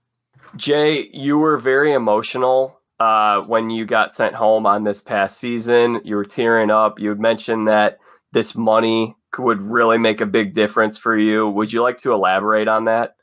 [0.55, 6.01] Jay, you were very emotional uh, when you got sent home on this past season.
[6.03, 6.99] You were tearing up.
[6.99, 7.99] You had mentioned that
[8.31, 11.49] this money would really make a big difference for you.
[11.49, 13.15] Would you like to elaborate on that?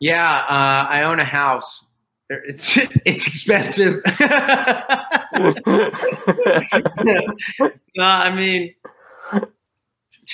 [0.00, 1.84] Yeah, uh, I own a house.
[2.28, 4.02] It's it's expensive.
[4.06, 5.00] uh,
[7.98, 8.74] I mean,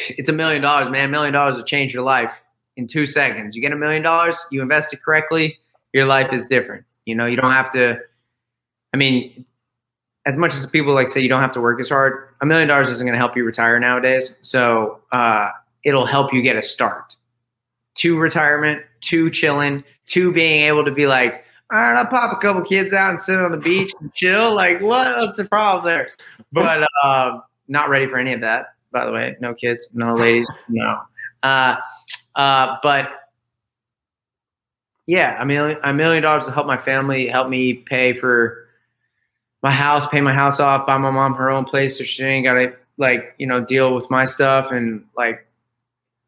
[0.09, 1.07] it's a million dollars, man.
[1.07, 2.33] A million dollars will change your life
[2.77, 3.55] in two seconds.
[3.55, 5.59] You get a million dollars, you invest it correctly,
[5.93, 6.85] your life is different.
[7.05, 7.99] You know, you don't have to.
[8.93, 9.45] I mean,
[10.27, 12.69] as much as people like say you don't have to work as hard, a million
[12.69, 14.31] dollars isn't going to help you retire nowadays.
[14.43, 15.51] So uh,
[15.85, 17.17] it'll help you get a start
[17.97, 22.41] to retirement, to chilling, to being able to be like, all right, I'll pop a
[22.41, 24.55] couple kids out and sit on the beach and chill.
[24.55, 25.17] Like, what?
[25.17, 26.09] What's the problem there?
[26.53, 28.75] But uh, not ready for any of that.
[28.93, 31.01] By the way, no kids, no ladies, no.
[31.43, 31.77] Uh,
[32.37, 33.09] uh, but
[35.07, 38.62] yeah, a million, a million dollars to help my family, help me pay for
[39.63, 42.45] my house, pay my house off, buy my mom her own place so she ain't
[42.45, 45.47] got to like you know deal with my stuff and like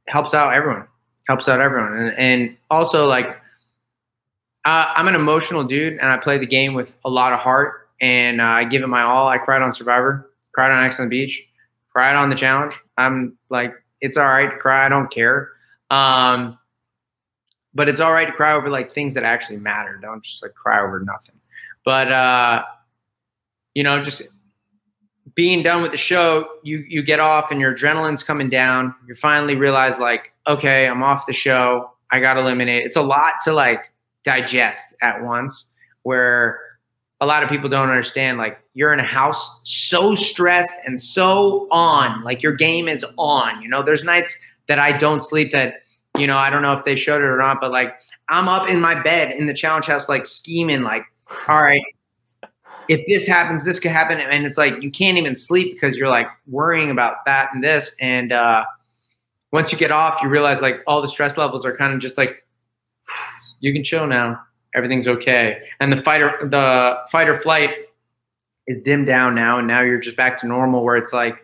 [0.09, 0.87] helps out everyone,
[1.29, 3.37] helps out everyone, and and also like
[4.65, 7.89] uh, I'm an emotional dude and I play the game with a lot of heart
[8.01, 9.29] and uh, I give it my all.
[9.29, 11.43] I cried on Survivor, cried on Ex on the Beach,
[11.91, 12.75] cried on the challenge.
[12.97, 14.87] I'm like, it's all right to cry.
[14.87, 15.51] I don't care.
[15.91, 16.59] Um,
[17.75, 19.99] but it's all right to cry over like things that actually matter.
[20.01, 21.35] Don't just like cry over nothing.
[21.85, 22.65] But uh,
[23.75, 24.23] you know, just
[25.35, 28.95] being done with the show, you you get off and your adrenaline's coming down.
[29.07, 31.91] You finally realize like, okay, I'm off the show.
[32.11, 32.87] I got eliminated.
[32.87, 33.93] It's a lot to like
[34.25, 35.71] digest at once
[36.03, 36.61] where
[37.21, 41.69] a lot of people don't understand like you're in a house so stressed and so
[41.71, 45.83] on like your game is on you know there's nights that i don't sleep that
[46.19, 47.95] you know i don't know if they showed it or not but like
[48.29, 51.05] i'm up in my bed in the challenge house like scheming like
[51.49, 51.83] all right
[52.89, 56.09] if this happens this could happen and it's like you can't even sleep because you're
[56.09, 58.65] like worrying about that and this and uh
[59.53, 62.19] once you get off you realize like all the stress levels are kind of just
[62.19, 62.45] like
[63.61, 64.41] you can chill now.
[64.75, 65.63] Everything's okay.
[65.81, 67.71] And the fighter, the fight or flight
[68.67, 71.37] is dimmed down now, and now you're just back to normal, where it's like,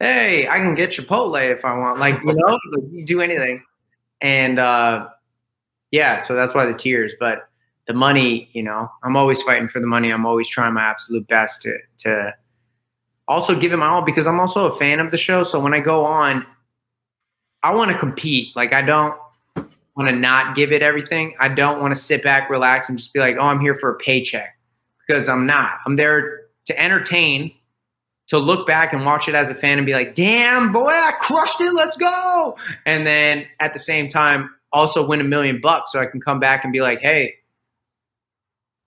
[0.00, 1.98] hey, I can get Chipotle if I want.
[1.98, 2.58] Like you know,
[2.90, 3.62] you do anything.
[4.20, 5.08] And uh,
[5.90, 7.12] yeah, so that's why the tears.
[7.20, 7.48] But
[7.86, 10.10] the money, you know, I'm always fighting for the money.
[10.10, 12.34] I'm always trying my absolute best to to
[13.28, 15.42] also give it my all because I'm also a fan of the show.
[15.42, 16.46] So when I go on,
[17.62, 18.54] I want to compete.
[18.56, 19.14] Like I don't
[19.96, 21.34] want to not give it everything.
[21.38, 23.90] I don't want to sit back, relax, and just be like, oh, I'm here for
[23.90, 24.56] a paycheck
[25.06, 25.78] because I'm not.
[25.86, 27.52] I'm there to entertain,
[28.28, 31.12] to look back and watch it as a fan and be like, damn, boy, I
[31.20, 31.74] crushed it.
[31.74, 32.56] Let's go.
[32.86, 36.40] And then at the same time, also win a million bucks so I can come
[36.40, 37.34] back and be like, hey,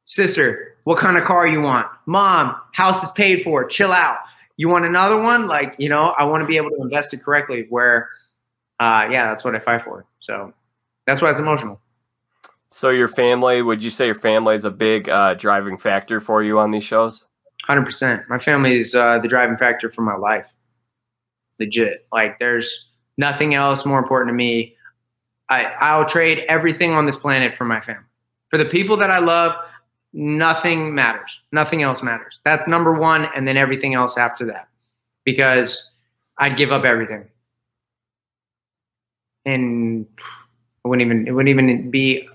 [0.07, 1.85] sister, what kind of car you want?
[2.07, 3.65] Mom, house is paid for.
[3.65, 4.17] Chill out.
[4.55, 5.47] You want another one?
[5.47, 8.09] Like, you know, I want to be able to invest it correctly where,
[8.79, 10.05] uh, yeah, that's what I fight for.
[10.19, 10.53] So
[11.05, 11.79] that's why it's emotional.
[12.69, 16.41] So your family, would you say your family is a big uh, driving factor for
[16.41, 17.25] you on these shows?
[17.65, 18.23] Hundred percent.
[18.29, 20.47] My family is uh, the driving factor for my life.
[21.59, 22.07] Legit.
[22.11, 22.87] Like there's
[23.17, 24.75] nothing else more important to me.
[25.49, 28.03] I I'll trade everything on this planet for my family.
[28.49, 29.55] For the people that I love,
[30.17, 31.39] nothing matters.
[31.51, 32.41] Nothing else matters.
[32.43, 34.67] That's number one, and then everything else after that.
[35.23, 35.89] Because
[36.39, 37.25] I'd give up everything.
[39.45, 40.05] And
[40.83, 42.27] it wouldn't even it wouldn't even be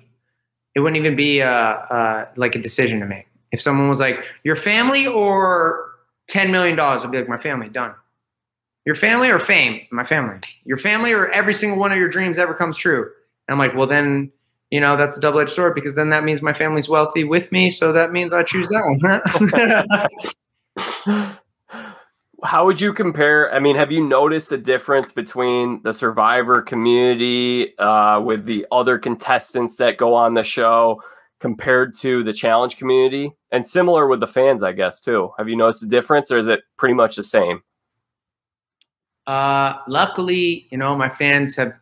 [0.74, 3.26] it wouldn't even be uh, uh, like a decision to make.
[3.50, 5.90] If someone was like, "Your family or
[6.28, 7.94] ten million dollars," I'd be like, "My family, done."
[8.84, 9.86] Your family or fame?
[9.90, 10.40] My family.
[10.64, 13.02] Your family or every single one of your dreams ever comes true?
[13.46, 14.32] And I'm like, well, then
[14.72, 17.52] you know that's a double edged sword because then that means my family's wealthy with
[17.52, 18.82] me, so that means I choose that
[21.06, 21.38] one.
[22.42, 23.52] how would you compare?
[23.54, 28.98] I mean, have you noticed a difference between the Survivor community uh, with the other
[28.98, 31.02] contestants that go on the show
[31.38, 33.30] compared to the challenge community?
[33.50, 35.32] And similar with the fans, I guess, too.
[35.36, 37.62] Have you noticed a difference or is it pretty much the same?
[39.26, 41.74] Uh, luckily, you know, my fans have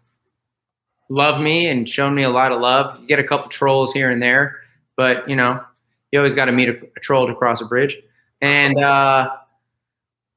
[1.11, 2.99] loved me and shown me a lot of love.
[3.01, 4.61] You get a couple trolls here and there,
[4.97, 5.63] but you know,
[6.11, 7.99] you always got to meet a, a, troll to cross a bridge.
[8.41, 9.31] And uh,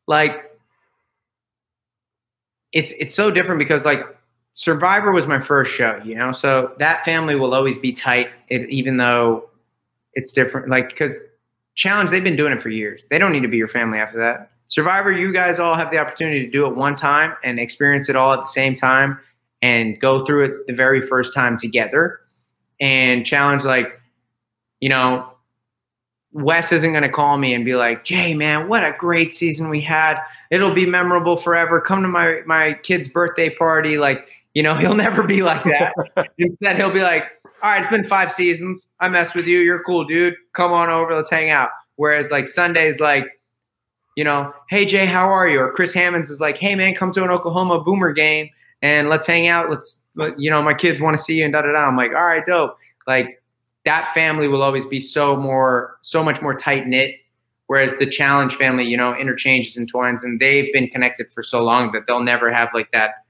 [0.07, 0.51] like,
[2.71, 4.01] it's it's so different because like
[4.55, 8.69] Survivor was my first show, you know, so that family will always be tight, it,
[8.69, 9.49] even though
[10.13, 10.69] it's different.
[10.69, 11.23] Like, because
[11.75, 13.01] Challenge, they've been doing it for years.
[13.09, 14.51] They don't need to be your family after that.
[14.67, 18.15] Survivor, you guys all have the opportunity to do it one time and experience it
[18.15, 19.19] all at the same time
[19.63, 22.19] and go through it the very first time together.
[22.81, 23.97] And challenge, like,
[24.81, 25.31] you know,
[26.33, 29.69] Wes isn't going to call me and be like, Jay, man, what a great season
[29.69, 30.19] we had.
[30.51, 31.79] It'll be memorable forever.
[31.79, 33.97] Come to my, my kid's birthday party.
[33.97, 35.93] Like, you know, he'll never be like that.
[36.37, 37.23] Instead, he'll be like,
[37.61, 38.93] all right, it's been five seasons.
[38.99, 39.59] I messed with you.
[39.59, 40.35] You're cool dude.
[40.51, 41.15] Come on over.
[41.15, 41.69] Let's hang out.
[41.95, 43.27] Whereas like Sunday's like,
[44.17, 45.61] you know, hey Jay, how are you?
[45.61, 48.49] Or Chris Hammons is like, hey man, come to an Oklahoma Boomer game
[48.83, 49.71] and let's hang out.
[49.71, 50.01] Let's,
[50.37, 51.87] you know, my kids want to see you and da da da.
[51.87, 52.77] I'm like, all right, dope.
[53.07, 53.41] Like
[53.85, 57.15] that family will always be so more, so much more tight knit.
[57.67, 61.63] Whereas the challenge family, you know, interchanges and twines, and they've been connected for so
[61.63, 63.23] long that they'll never have like that,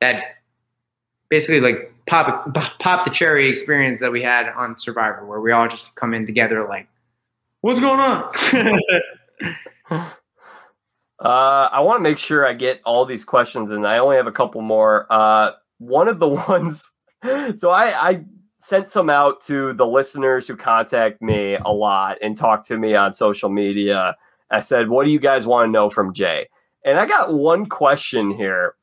[0.00, 0.24] that
[1.28, 5.68] basically like pop pop the cherry experience that we had on Survivor, where we all
[5.68, 6.88] just come in together like,
[7.60, 8.32] what's going on?
[11.20, 14.26] Uh, I want to make sure I get all these questions, and I only have
[14.26, 15.06] a couple more.
[15.10, 16.90] Uh, one of the ones,
[17.56, 18.24] so I, I
[18.58, 22.94] sent some out to the listeners who contact me a lot and talk to me
[22.94, 24.16] on social media.
[24.50, 26.48] I said, "What do you guys want to know from Jay?"
[26.84, 28.74] And I got one question here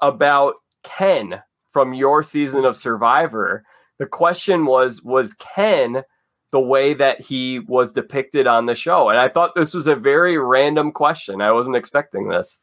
[0.00, 3.64] about Ken from your season of Survivor.
[3.98, 6.02] The question was, was Ken
[6.50, 9.08] the way that he was depicted on the show?
[9.08, 11.40] And I thought this was a very random question.
[11.40, 12.58] I wasn't expecting this.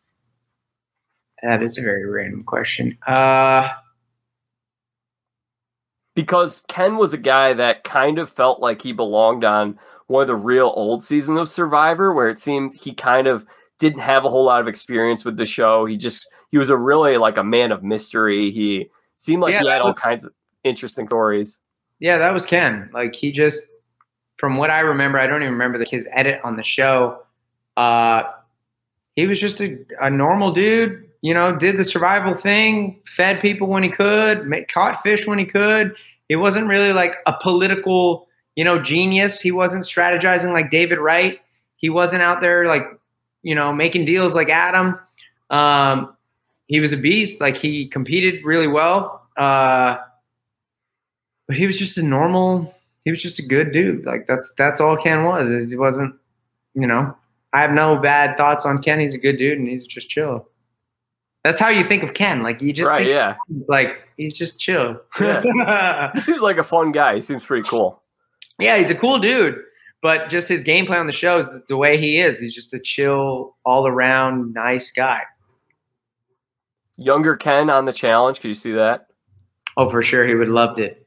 [1.44, 2.98] That is a very random question.
[3.06, 3.70] Uh
[6.16, 9.78] because Ken was a guy that kind of felt like he belonged on
[10.08, 13.46] one of the real old seasons of Survivor, where it seemed he kind of
[13.80, 15.86] didn't have a whole lot of experience with the show.
[15.86, 18.50] He just he was a really like a man of mystery.
[18.50, 20.34] He seemed like yeah, he had all kinds of
[20.64, 21.60] interesting stories.
[22.00, 22.90] Yeah, that was Ken.
[22.94, 23.64] Like he just
[24.38, 27.24] from what I remember, I don't even remember the, his edit on the show.
[27.78, 28.24] Uh,
[29.16, 33.68] he was just a, a, normal dude, you know, did the survival thing, fed people
[33.68, 35.96] when he could, make, caught fish when he could.
[36.28, 39.40] He wasn't really like a political, you know, genius.
[39.40, 41.40] He wasn't strategizing like David Wright.
[41.78, 42.84] He wasn't out there like,
[43.44, 45.00] you know, making deals like Adam.
[45.50, 46.16] Um,
[46.68, 47.40] he was a beast.
[47.40, 49.28] Like he competed really well.
[49.38, 49.98] Uh,
[51.48, 52.75] but he was just a normal
[53.06, 54.04] he was just a good dude.
[54.04, 55.48] Like that's that's all Ken was.
[55.48, 56.16] Is he wasn't,
[56.74, 57.16] you know.
[57.54, 59.00] I have no bad thoughts on Ken.
[59.00, 60.50] He's a good dude and he's just chill.
[61.44, 62.42] That's how you think of Ken.
[62.42, 63.36] Like you just right, yeah.
[63.68, 65.00] like he's just chill.
[65.22, 66.12] Yeah.
[66.14, 67.16] he seems like a fun guy.
[67.16, 68.02] He seems pretty cool.
[68.60, 69.62] Yeah, he's a cool dude.
[70.02, 72.40] But just his gameplay on the show is the way he is.
[72.40, 75.22] He's just a chill, all around nice guy.
[76.98, 78.42] Younger Ken on the challenge.
[78.42, 79.08] Could you see that?
[79.78, 80.26] Oh, for sure.
[80.26, 81.05] He would loved it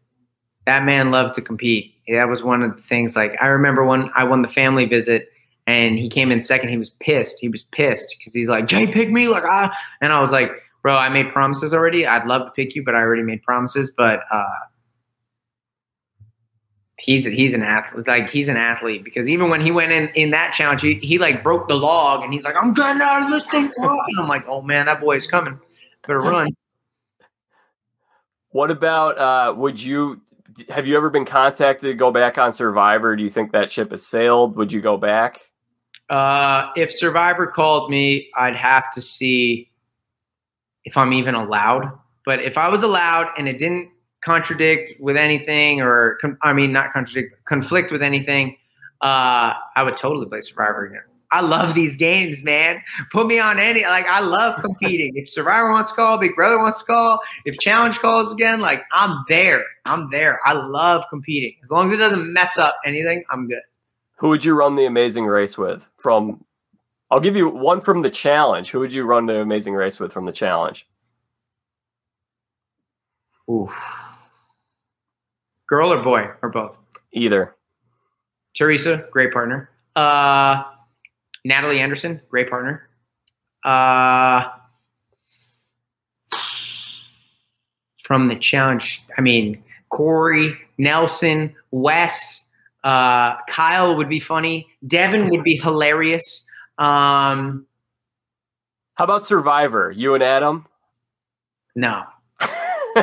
[0.69, 1.95] that man loved to compete.
[2.09, 3.17] That was one of the things.
[3.17, 5.31] Like I remember when I won the family visit
[5.67, 6.69] and he came in second.
[6.69, 7.39] He was pissed.
[7.41, 9.29] He was pissed because he's like, Jay, pick me.
[9.29, 10.51] Like ah, and I was like,
[10.83, 12.07] bro, I made promises already.
[12.07, 13.91] I'd love to pick you, but I already made promises.
[13.97, 14.45] But uh,
[16.99, 18.07] he's he's an athlete.
[18.07, 21.19] Like he's an athlete because even when he went in in that challenge, he, he
[21.19, 23.73] like broke the log and he's like, I'm getting out of this thing.
[23.75, 23.89] Bro.
[24.09, 25.59] And I'm like, oh man, that boy is coming.
[26.07, 26.51] Better run.
[28.51, 30.21] What about uh, would you
[30.69, 33.17] have you ever been contacted to go back on Survivor?
[33.17, 34.57] Do you think that ship has sailed?
[34.57, 35.41] Would you go back?
[36.11, 39.71] Uh, if Survivor called me, I'd have to see
[40.85, 41.91] if I'm even allowed.
[42.25, 43.91] But if I was allowed and it didn't
[44.23, 48.57] contradict with anything, or I mean, not contradict, conflict with anything,
[49.01, 51.03] uh, I would totally play Survivor again.
[51.31, 52.83] I love these games, man.
[53.13, 55.17] Put me on any like I love competing.
[55.17, 58.83] if Survivor wants to call, Big Brother wants to call, if Challenge calls again, like
[58.93, 59.65] I'm there.
[59.85, 60.41] I'm there.
[60.45, 61.55] I love competing.
[61.63, 63.61] As long as it doesn't mess up anything, I'm good.
[64.17, 66.45] Who would you run the amazing race with from
[67.11, 68.71] I'll give you one from the challenge.
[68.71, 70.87] Who would you run the amazing race with from the challenge?
[73.51, 73.71] Ooh.
[75.67, 76.77] Girl or boy or both?
[77.13, 77.55] Either.
[78.55, 79.71] Teresa, great partner.
[79.95, 80.65] Uh
[81.49, 82.87] Natalie Anderson, great partner.
[83.65, 84.51] Uh,
[88.05, 92.45] from the challenge, I mean, Corey, Nelson, Wes,
[92.85, 94.69] uh, Kyle would be funny.
[94.87, 96.45] Devin would be hilarious.
[96.77, 97.67] Um,
[98.97, 99.91] How about Survivor?
[99.91, 100.67] You and Adam?
[101.75, 102.03] No.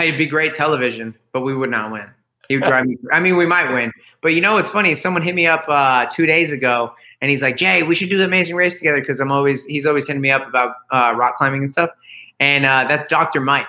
[0.00, 2.08] It'd be great television, but we would not win.
[2.48, 2.96] He would drive me.
[3.12, 4.94] I mean, we might win, but you know what's funny?
[4.94, 6.94] Someone hit me up uh, two days ago,
[7.24, 9.86] and he's like, "Jay, we should do the Amazing Race together." Because I'm always he's
[9.86, 11.88] always hitting me up about uh, rock climbing and stuff,
[12.38, 13.40] and uh, that's Dr.
[13.40, 13.64] Mike.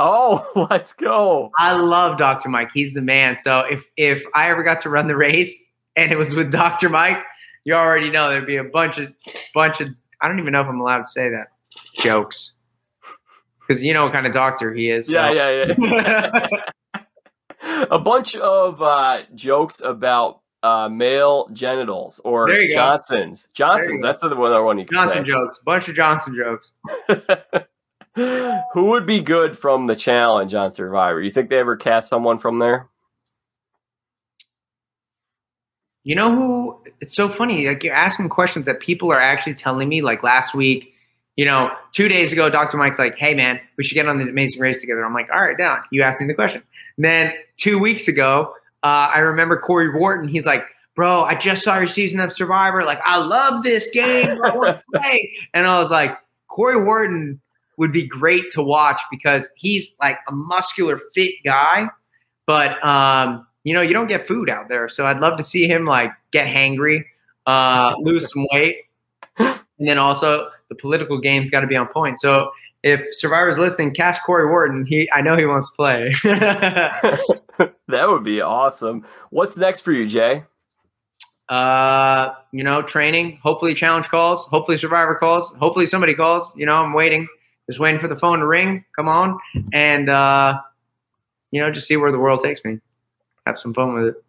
[0.00, 1.52] Oh, let's go!
[1.56, 2.48] I love Dr.
[2.48, 2.70] Mike.
[2.74, 3.38] He's the man.
[3.38, 6.88] So if if I ever got to run the race and it was with Dr.
[6.88, 7.22] Mike,
[7.62, 9.12] you already know there'd be a bunch of
[9.54, 9.86] bunch of
[10.20, 11.52] I don't even know if I'm allowed to say that
[11.94, 12.54] jokes
[13.60, 15.06] because you know what kind of doctor he is.
[15.06, 15.12] So.
[15.12, 16.46] Yeah, yeah, yeah.
[17.90, 23.46] a bunch of uh, jokes about uh, male genitals or Johnsons.
[23.46, 23.50] Go.
[23.54, 24.02] Johnsons.
[24.02, 24.64] That's the one.
[24.64, 25.30] one you can Johnson say.
[25.30, 25.58] jokes.
[25.64, 26.74] Bunch of Johnson jokes.
[28.14, 31.22] Who would be good from the challenge on Survivor?
[31.22, 32.88] You think they ever cast someone from there?
[36.02, 36.82] You know who?
[37.00, 37.68] It's so funny.
[37.68, 40.02] Like you're asking questions that people are actually telling me.
[40.02, 40.94] Like last week,
[41.36, 42.78] you know, two days ago, Dr.
[42.78, 45.40] Mike's like, "Hey, man, we should get on the Amazing Race together." I'm like, "All
[45.40, 46.62] right, down." You asked me the question.
[46.96, 50.28] And then two weeks ago, uh, I remember Cory Wharton.
[50.28, 50.62] He's like,
[50.94, 52.84] "Bro, I just saw your season of Survivor.
[52.84, 54.42] Like, I love this game.
[54.42, 56.16] I want to play." And I was like,
[56.48, 57.40] Cory Wharton
[57.76, 61.88] would be great to watch because he's like a muscular, fit guy,
[62.46, 64.88] but um, you know, you don't get food out there.
[64.88, 67.04] So I'd love to see him like get hangry,
[67.46, 68.76] uh, lose some weight,
[69.38, 72.20] and then also the political game's got to be on point.
[72.20, 72.50] So
[72.82, 74.86] if Survivor's listening, cast Cory Wharton.
[74.86, 76.14] He, I know he wants to play.
[77.88, 79.04] that would be awesome.
[79.30, 80.44] What's next for you, Jay?
[81.48, 83.38] Uh, you know, training.
[83.42, 84.44] Hopefully, challenge calls.
[84.46, 85.52] Hopefully, Survivor calls.
[85.56, 86.52] Hopefully, somebody calls.
[86.56, 87.26] You know, I'm waiting.
[87.68, 88.84] Just waiting for the phone to ring.
[88.96, 89.38] Come on,
[89.72, 90.58] and uh,
[91.50, 92.78] you know, just see where the world takes me.
[93.46, 94.24] Have some fun with it.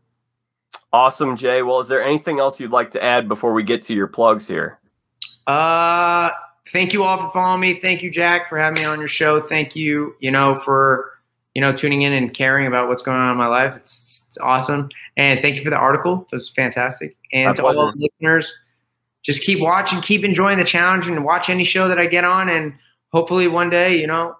[0.93, 1.61] Awesome, Jay.
[1.61, 4.47] Well, is there anything else you'd like to add before we get to your plugs
[4.47, 4.79] here?
[5.47, 6.31] Uh,
[6.69, 7.75] thank you all for following me.
[7.75, 9.41] Thank you, Jack, for having me on your show.
[9.41, 11.11] Thank you, you know, for
[11.55, 13.75] you know tuning in and caring about what's going on in my life.
[13.75, 14.89] It's, it's awesome.
[15.17, 16.27] And thank you for the article.
[16.31, 17.17] It was fantastic.
[17.33, 18.53] And to all the listeners,
[19.23, 22.49] just keep watching, keep enjoying the challenge, and watch any show that I get on.
[22.49, 22.73] And
[23.11, 24.35] hopefully one day, you know,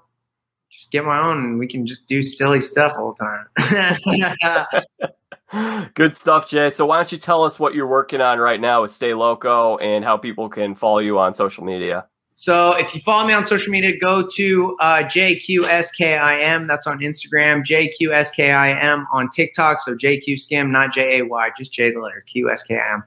[0.72, 3.96] just get my own and we can just do silly stuff all the
[4.34, 5.92] time.
[5.94, 6.70] Good stuff, Jay.
[6.70, 9.78] So why don't you tell us what you're working on right now with Stay Loco
[9.78, 12.08] and how people can follow you on social media?
[12.42, 16.68] So if you follow me on social media, go to uh, JQSKIM.
[16.68, 17.64] That's on Instagram.
[17.64, 19.80] JQSKIM on TikTok.
[19.82, 23.04] So JQSKIM, not J A Y, just J the letter Q S K I M.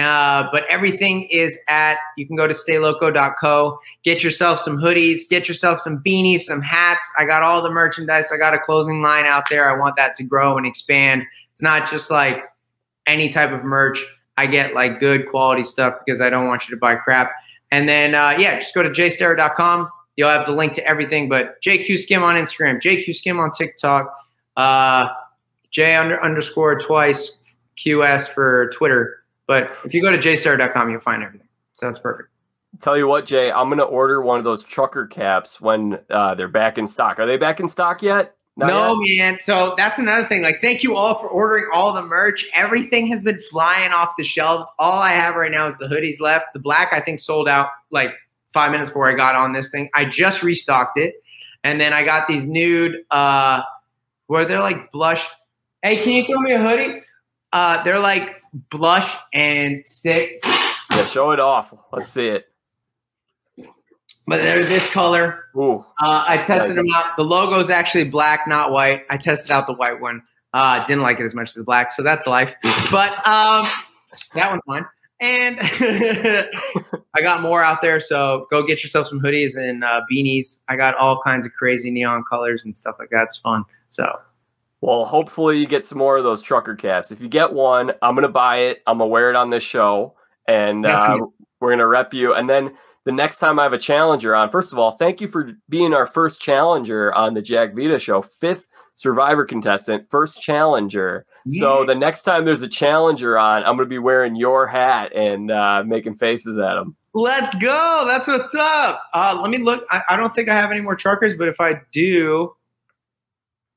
[0.00, 3.80] Uh, but everything is at, you can go to stayloco.co.
[4.04, 7.10] Get yourself some hoodies, get yourself some beanies, some hats.
[7.18, 8.30] I got all the merchandise.
[8.32, 9.68] I got a clothing line out there.
[9.68, 11.24] I want that to grow and expand.
[11.50, 12.44] It's not just like
[13.08, 14.06] any type of merch.
[14.36, 17.32] I get like good quality stuff because I don't want you to buy crap.
[17.72, 19.88] And then, uh, yeah, just go to jstera.com.
[20.16, 21.28] You'll have the link to everything.
[21.28, 24.14] But JQ Skim on Instagram, JQ Skim on TikTok,
[24.56, 25.08] uh,
[25.70, 27.38] J under, underscore twice
[27.84, 29.22] QS for Twitter.
[29.46, 31.48] But if you go to jstera.com, you'll find everything.
[31.74, 32.30] So that's perfect.
[32.80, 36.34] Tell you what, Jay, I'm going to order one of those trucker caps when uh,
[36.34, 37.18] they're back in stock.
[37.18, 38.35] Are they back in stock yet?
[38.56, 39.16] Not no, yet?
[39.18, 39.38] man.
[39.40, 40.42] So that's another thing.
[40.42, 42.46] Like, thank you all for ordering all the merch.
[42.54, 44.66] Everything has been flying off the shelves.
[44.78, 46.46] All I have right now is the hoodies left.
[46.54, 48.12] The black, I think, sold out like
[48.52, 49.90] five minutes before I got on this thing.
[49.94, 51.22] I just restocked it.
[51.64, 53.60] And then I got these nude, uh,
[54.28, 55.26] where they're like blush.
[55.82, 57.02] Hey, can you throw me a hoodie?
[57.52, 58.36] Uh, they're like
[58.70, 60.40] blush and sick.
[60.92, 61.74] Yeah, show it off.
[61.92, 62.46] Let's see it
[64.26, 65.44] but they're this color.
[65.56, 66.76] Ooh, uh, I tested nice.
[66.76, 67.16] them out.
[67.16, 69.04] The logo is actually black, not white.
[69.10, 70.22] I tested out the white one.
[70.52, 72.54] Uh, didn't like it as much as the black, so that's life.
[72.90, 73.66] But um,
[74.34, 74.86] that one's mine.
[75.20, 80.58] And I got more out there, so go get yourself some hoodies and uh, beanies.
[80.68, 83.24] I got all kinds of crazy neon colors and stuff like that.
[83.24, 83.64] It's fun.
[83.88, 84.20] So,
[84.82, 87.10] well, hopefully you get some more of those trucker caps.
[87.10, 88.82] If you get one, I'm gonna buy it.
[88.86, 90.14] I'm gonna wear it on this show,
[90.46, 91.18] and uh,
[91.60, 92.34] we're gonna rep you.
[92.34, 95.28] And then the next time I have a challenger on, first of all, thank you
[95.28, 101.24] for being our first challenger on the Jack Vita show, fifth survivor contestant, first challenger.
[101.46, 101.60] Yeah.
[101.60, 105.14] So the next time there's a challenger on, I'm going to be wearing your hat
[105.14, 106.96] and uh, making faces at him.
[107.14, 108.04] Let's go.
[108.08, 109.00] That's what's up.
[109.14, 109.86] Uh, let me look.
[109.88, 112.56] I, I, don't think I have any more truckers, but if I do,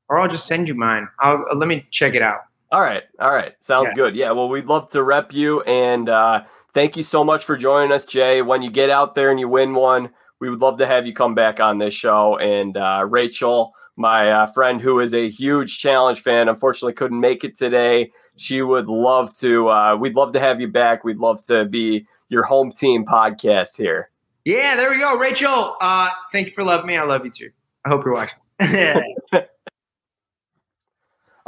[0.10, 1.08] or I'll just send you mine.
[1.20, 2.42] I'll uh, let me check it out.
[2.72, 3.04] All right.
[3.20, 3.54] All right.
[3.60, 3.96] Sounds yeah.
[3.96, 4.16] good.
[4.16, 4.32] Yeah.
[4.32, 6.44] Well, we'd love to rep you and uh,
[6.74, 8.42] thank you so much for joining us, Jay.
[8.42, 10.10] When you get out there and you win one,
[10.40, 12.38] we would love to have you come back on this show.
[12.38, 17.44] And uh, Rachel, my uh, friend who is a huge challenge fan, unfortunately couldn't make
[17.44, 18.12] it today.
[18.38, 19.70] She would love to.
[19.70, 21.04] Uh, we'd love to have you back.
[21.04, 24.10] We'd love to be your home team podcast here.
[24.46, 25.18] Yeah, there we go.
[25.18, 26.96] Rachel, uh, thank you for loving me.
[26.96, 27.50] I love you too.
[27.84, 28.38] I hope you're watching.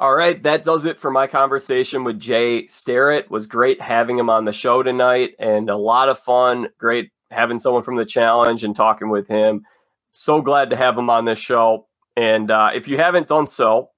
[0.02, 3.26] All right, that does it for my conversation with Jay Starrett.
[3.26, 6.70] It was great having him on the show tonight and a lot of fun.
[6.80, 9.64] Great having someone from the challenge and talking with him.
[10.14, 11.88] So glad to have him on this show.
[12.18, 13.92] And uh, if you haven't done so,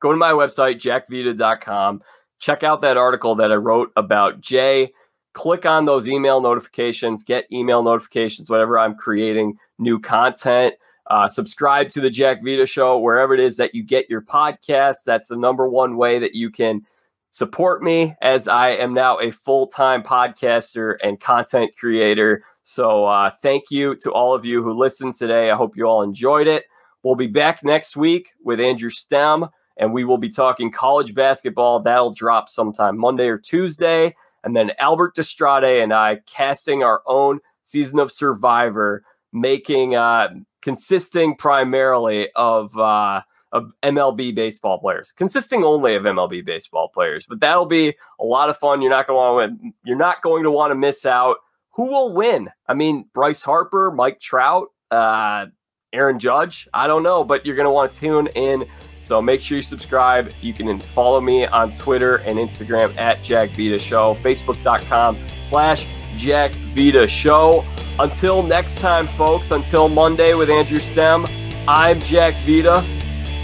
[0.00, 2.02] go to my website, jackvita.com.
[2.40, 4.92] Check out that article that I wrote about Jay.
[5.34, 10.74] Click on those email notifications, get email notifications whenever I'm creating new content.
[11.08, 15.04] Uh, subscribe to the Jack Vita Show wherever it is that you get your podcasts.
[15.04, 16.82] That's the number one way that you can
[17.30, 22.44] support me as I am now a full time podcaster and content creator.
[22.62, 25.50] So, uh, thank you to all of you who listened today.
[25.50, 26.64] I hope you all enjoyed it.
[27.02, 29.46] We'll be back next week with Andrew Stem,
[29.76, 31.80] and we will be talking college basketball.
[31.80, 34.14] That'll drop sometime Monday or Tuesday.
[34.44, 40.28] And then Albert Destrade and I casting our own season of Survivor, making uh,
[40.60, 43.22] consisting primarily of uh,
[43.52, 47.26] of MLB baseball players, consisting only of MLB baseball players.
[47.28, 48.80] But that'll be a lot of fun.
[48.80, 51.36] You're not going to want to you're not going to want to miss out.
[51.72, 52.50] Who will win?
[52.66, 55.46] I mean, Bryce Harper, Mike Trout, uh,
[55.92, 56.68] Aaron Judge.
[56.74, 58.64] I don't know, but you're going to want to tune in.
[59.02, 60.32] So make sure you subscribe.
[60.40, 66.52] You can follow me on Twitter and Instagram at Jack Vita Show, Facebook.com slash Jack
[66.52, 67.64] Vita Show.
[67.98, 71.26] Until next time, folks, until Monday with Andrew Stem,
[71.68, 72.82] I'm Jack Vita.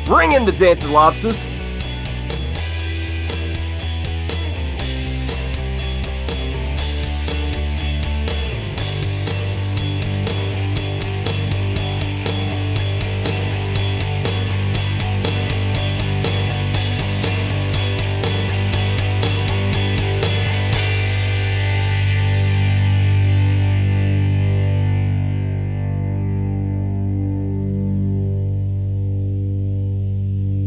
[0.06, 1.57] Bring in the dancing lobsters.